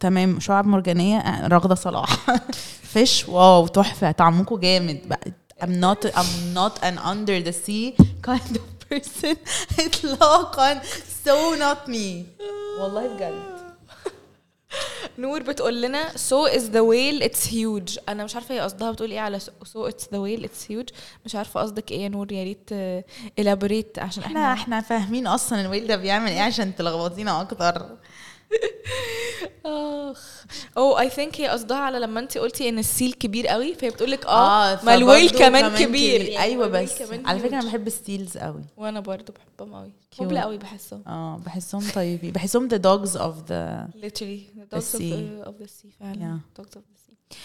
تمام. 0.00 0.40
شعاب 0.40 0.66
مرجانية 0.66 1.46
رغدة 1.46 1.74
صلاح. 1.74 2.26
فيش 2.92 3.28
واو 3.28 3.66
تحفة. 3.66 4.10
طعمكم 4.10 4.56
جامد. 4.56 5.08
بقى 5.08 5.20
I'm 5.62 5.66
not 5.80 6.10
I'm 6.10 6.54
not 6.54 6.82
an 6.82 6.98
under 6.98 7.40
the 7.48 7.52
sea 7.66 7.96
kind 8.28 8.56
of 8.56 8.66
person. 8.90 9.36
اطلاقا. 9.86 10.80
So 11.26 11.56
not 11.58 11.88
me. 11.88 12.24
والله 12.80 13.06
بجد. 13.14 13.56
نور 15.18 15.42
بتقول 15.42 15.82
لنا 15.82 16.08
so 16.12 16.50
is 16.52 16.62
the 16.62 16.82
whale 16.82 17.22
it's 17.28 17.46
huge. 17.50 17.98
أنا 18.08 18.24
مش 18.24 18.34
عارفة 18.34 18.54
هي 18.54 18.60
قصدها 18.60 18.90
بتقول 18.90 19.10
إيه 19.10 19.20
على 19.20 19.40
so 19.40 19.90
it's 19.90 20.04
the 20.04 20.16
whale 20.18 20.44
it's 20.46 20.68
huge. 20.70 20.94
مش 21.24 21.34
عارفة 21.34 21.60
قصدك 21.60 21.92
إيه 21.92 22.00
يا 22.02 22.08
نور 22.08 22.32
يا 22.32 22.44
ريت 22.44 22.68
آه، 22.72 23.04
elaborate 23.40 23.98
عشان 23.98 24.22
إحنا 24.22 24.52
إحنا 24.52 24.52
إحنا 24.52 24.80
فاهمين 24.80 25.26
أصلا 25.26 25.60
الويل 25.60 25.86
ده 25.86 25.96
بيعمل 25.96 26.30
إيه 26.30 26.40
عشان 26.40 26.76
تلخبطينا 26.76 27.40
أكتر. 27.40 27.86
اخ 29.66 30.44
أو 30.76 30.98
I 30.98 31.10
think 31.10 31.40
هي 31.40 31.48
قصدها 31.48 31.76
على 31.76 31.98
لما 31.98 32.20
انت 32.20 32.38
قلتي 32.38 32.68
إن 32.68 32.78
ال 32.78 32.85
seal 32.85 33.12
كبير 33.12 33.46
قوي 33.46 33.74
فهي 33.74 33.90
بتقول 33.90 34.10
لك 34.10 34.26
آه 34.26 34.70
ما 34.70 34.76
فبرضه 34.76 34.94
ال 34.94 35.00
whale 35.00 35.30
كمان, 35.30 35.76
كبير. 35.76 36.20
يعني 36.20 36.42
أيوه 36.42 36.66
بس. 36.66 36.98
كمان 36.98 37.26
على 37.26 37.38
فكرة 37.38 37.58
أنا. 37.58 37.66
بحب 37.66 37.86
ال 37.86 37.95
seals 37.95 38.38
قوي. 38.38 38.64
وأنا 38.76 39.00
برضو 39.00 39.32
بحبهم 39.32 39.74
قوي. 39.74 39.92
هبله 40.20 40.40
قوي 40.40 40.58
بحسهم. 40.58 41.02
آه 41.06 41.40
بحسهم 41.46 41.82
طيبين. 41.94 42.32
بحسهم 42.32 42.68
the 42.68 42.78
dogs 42.78 43.10
of 43.10 43.48
the 43.48 43.88
literally 44.04 44.50
the 44.56 44.76
dogs 44.76 44.94
of 44.94 44.98
sea. 44.98 45.12
the, 45.12 45.48
of 45.48 45.54
the 45.62 45.68
sea. 45.68 45.92
فعلا. 46.00 46.40
Yeah. 46.56 46.60
dogs 46.60 46.70
of 46.70 46.82
the 46.82 46.98
sea. 47.06 47.36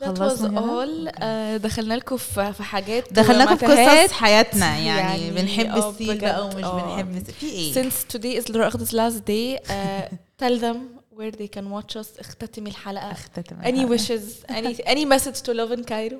That 0.00 0.18
was 0.18 0.38
كده؟ 0.42 0.60
all. 0.60 1.12
آه، 1.22 1.56
دخلنا 1.56 1.94
لكم 1.94 2.16
في 2.16 2.52
في 2.52 2.62
حاجات 2.62 3.12
دخلناكم 3.12 3.56
في 3.56 3.66
ومتاهات. 3.66 4.04
قصص 4.10 4.12
حياتنا 4.12 4.66
يعني, 4.66 4.86
يعني 4.86 5.26
يعني 5.26 5.42
بنحب 5.42 5.66
آه، 5.66 5.90
ال 5.90 5.96
seal 5.96 6.18
بقى 6.18 6.44
ومش 6.46 6.64
آه. 6.64 6.82
بنحب 7.02 7.24
في 7.40 7.46
إيه؟ 7.46 7.72
Since 7.74 7.94
today 8.16 8.42
is 8.44 8.52
Raghd's 8.52 8.92
last 8.92 9.20
day 9.26 9.68
uh, 9.68 10.14
tell 10.42 10.58
them 10.60 10.76
where 11.18 11.30
they 11.40 11.48
can 11.58 11.64
watch 11.70 11.96
us. 12.02 12.20
اختتمي 12.20 12.70
الحلقة. 12.70 13.12
اختتم 13.12 13.56
any 13.62 13.66
الحلقة. 13.66 13.96
wishes? 13.96 14.22
Any 14.52 14.82
any 14.86 15.04
message 15.04 15.40
to 15.46 15.52
love 15.54 15.78
in 15.78 15.84
Cairo? 15.84 16.16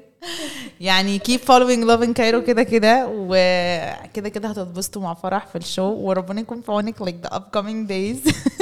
يعني 0.81 1.19
keep 1.19 1.41
following 1.41 1.85
love 1.91 2.03
in 2.09 2.15
Cairo 2.19 2.47
كده 2.47 2.63
كده 2.63 3.07
وكده 3.11 4.29
كده 4.29 4.49
هتتبسطوا 4.49 5.03
مع 5.03 5.15
فرح 5.15 5.47
في 5.47 5.59
الشو 5.59 5.83
وربنا 5.93 6.41
يكون 6.41 6.61
في 6.63 6.73
عونك 6.73 7.03
like 7.03 7.29
the 7.29 7.33
upcoming 7.35 7.89
days. 7.89 8.33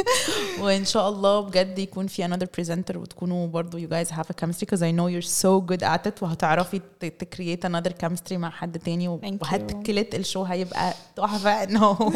وان 0.61 0.85
شاء 0.85 1.09
الله 1.09 1.40
بجد 1.40 1.79
يكون 1.79 2.07
في 2.07 2.29
another 2.29 2.47
presenter 2.61 2.97
وتكونوا 2.97 3.47
برضو 3.47 3.79
you 3.79 3.90
guys 3.90 4.09
have 4.11 4.25
a 4.27 4.35
chemistry 4.45 4.67
because 4.67 4.81
I 4.83 4.93
know 4.97 5.09
you're 5.09 5.31
so 5.43 5.61
good 5.73 5.83
at 5.83 6.07
it 6.11 6.23
وهتعرفي 6.23 6.81
ت- 7.01 7.05
ت- 7.05 7.35
create 7.35 7.69
another 7.71 7.93
chemistry 8.05 8.33
مع 8.33 8.51
حد 8.51 8.79
تاني. 8.79 9.09
وهتكلت 9.09 10.14
الشو 10.14 10.43
هيبقى 10.43 10.95
تحفة 11.17 11.62
انه 11.62 12.12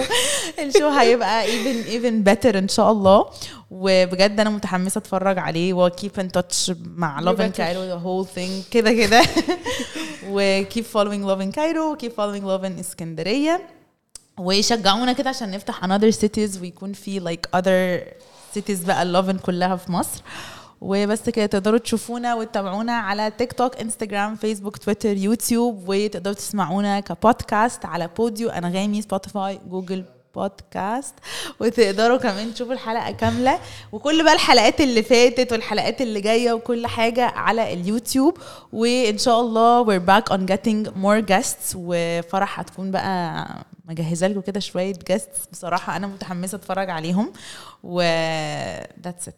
ال 0.58 0.64
show 0.64 0.88
هيبقى 0.88 1.46
even 1.46 1.86
even 1.86 2.28
better 2.32 2.56
ان 2.56 2.68
شاء 2.68 2.92
الله 2.92 3.26
وبجد 3.70 4.40
أنا 4.40 4.50
متحمسة 4.50 4.98
اتفرج 4.98 5.38
عليه 5.38 5.72
و 5.74 5.90
keep 5.90 6.20
in 6.22 6.26
touch 6.38 6.72
مع 6.96 7.20
love 7.20 7.36
better. 7.38 7.56
Cairo 7.56 7.98
the 7.98 8.04
whole 8.04 8.36
thing 8.38 8.70
كده 8.70 8.92
كده 8.92 9.22
و 10.30 10.62
keep 10.64 10.84
following 10.94 11.24
love 11.24 11.40
in 11.42 11.52
Cairo 11.58 11.96
keep 12.04 12.12
following 12.12 12.44
love 12.44 12.64
in 12.64 12.80
اسكندرية 12.80 13.66
ويشجعونا 14.38 15.12
كده 15.12 15.30
عشان 15.30 15.50
نفتح 15.50 15.84
another 15.86 16.14
cities 16.14 16.60
ويكون 16.60 16.92
في 16.92 17.20
like 17.20 17.58
other 17.58 18.08
cities 18.58 18.86
بقى 18.86 19.32
in 19.32 19.40
كلها 19.40 19.76
في 19.76 19.92
مصر. 19.92 20.22
وبس 20.80 21.30
كده 21.30 21.46
تقدروا 21.46 21.78
تشوفونا 21.78 22.34
وتتابعونا 22.34 22.92
على 22.92 23.30
تيك 23.30 23.52
توك 23.52 23.76
انستجرام 23.80 24.36
فيسبوك 24.36 24.76
تويتر 24.76 25.16
يوتيوب 25.16 25.84
وتقدروا 25.88 26.34
تسمعونا 26.34 27.00
كبودكاست 27.00 27.84
على 27.86 28.10
بوديو 28.16 28.48
أنغامي 28.48 29.02
سبوتيفاي 29.02 29.60
جوجل 29.68 30.04
بودكاست 30.34 31.14
وتقدروا 31.60 32.16
كمان 32.16 32.54
تشوفوا 32.54 32.72
الحلقة 32.72 33.10
كاملة. 33.10 33.58
وكل 33.92 34.24
بقى 34.24 34.32
الحلقات 34.34 34.80
اللي 34.80 35.02
فاتت 35.02 35.52
والحلقات 35.52 36.00
اللي 36.00 36.20
جاية 36.20 36.52
وكل 36.52 36.86
حاجة 36.86 37.24
على 37.24 37.72
اليوتيوب 37.72 38.38
وإن 38.72 39.18
شاء 39.18 39.40
الله 39.40 39.84
we're 39.84 40.02
back 40.02 40.32
on 40.32 40.40
getting 40.52 40.90
more 41.02 41.30
guests. 41.32 41.74
وفرح 41.74 42.60
هتكون 42.60 42.90
بقى 42.90 43.46
مجهزة 43.88 44.26
لكم 44.26 44.40
كده 44.40 44.60
شوية 44.60 44.94
guests. 44.94 45.50
بصراحة 45.52 45.96
أنا 45.96 46.06
متحمسة 46.06 46.56
أتفرج 46.56 46.90
عليهم. 46.90 47.32
و 47.82 48.02
that's 49.04 49.26
it. 49.28 49.32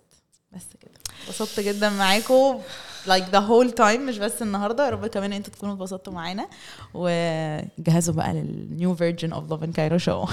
بس 0.53 0.65
كده. 0.81 0.91
اتبسطت 1.25 1.61
جدا 1.61 1.91
معاكم. 1.91 2.61
Like 3.07 3.25
the 3.33 3.41
whole 3.49 3.75
time 3.79 3.99
مش 4.01 4.19
بس 4.19 4.43
النهارده. 4.43 4.85
يا 4.85 4.91
رب 4.91 5.07
كمان 5.07 5.33
أنتوا 5.33 5.53
تكونوا 5.53 5.75
اتبسطتوا 5.75 6.13
معانا. 6.13 6.49
وجهزوا 6.95 8.15
بقى 8.15 8.33
للنيو 8.33 8.95
فيرجن 8.95 9.33
اوف 9.33 9.51
لاف 9.51 9.65
ان 9.65 9.73
كايرو 9.73 9.99
شو 9.99 10.27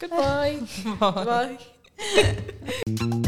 goodbye. 0.00 0.62
Bye. 1.28 1.62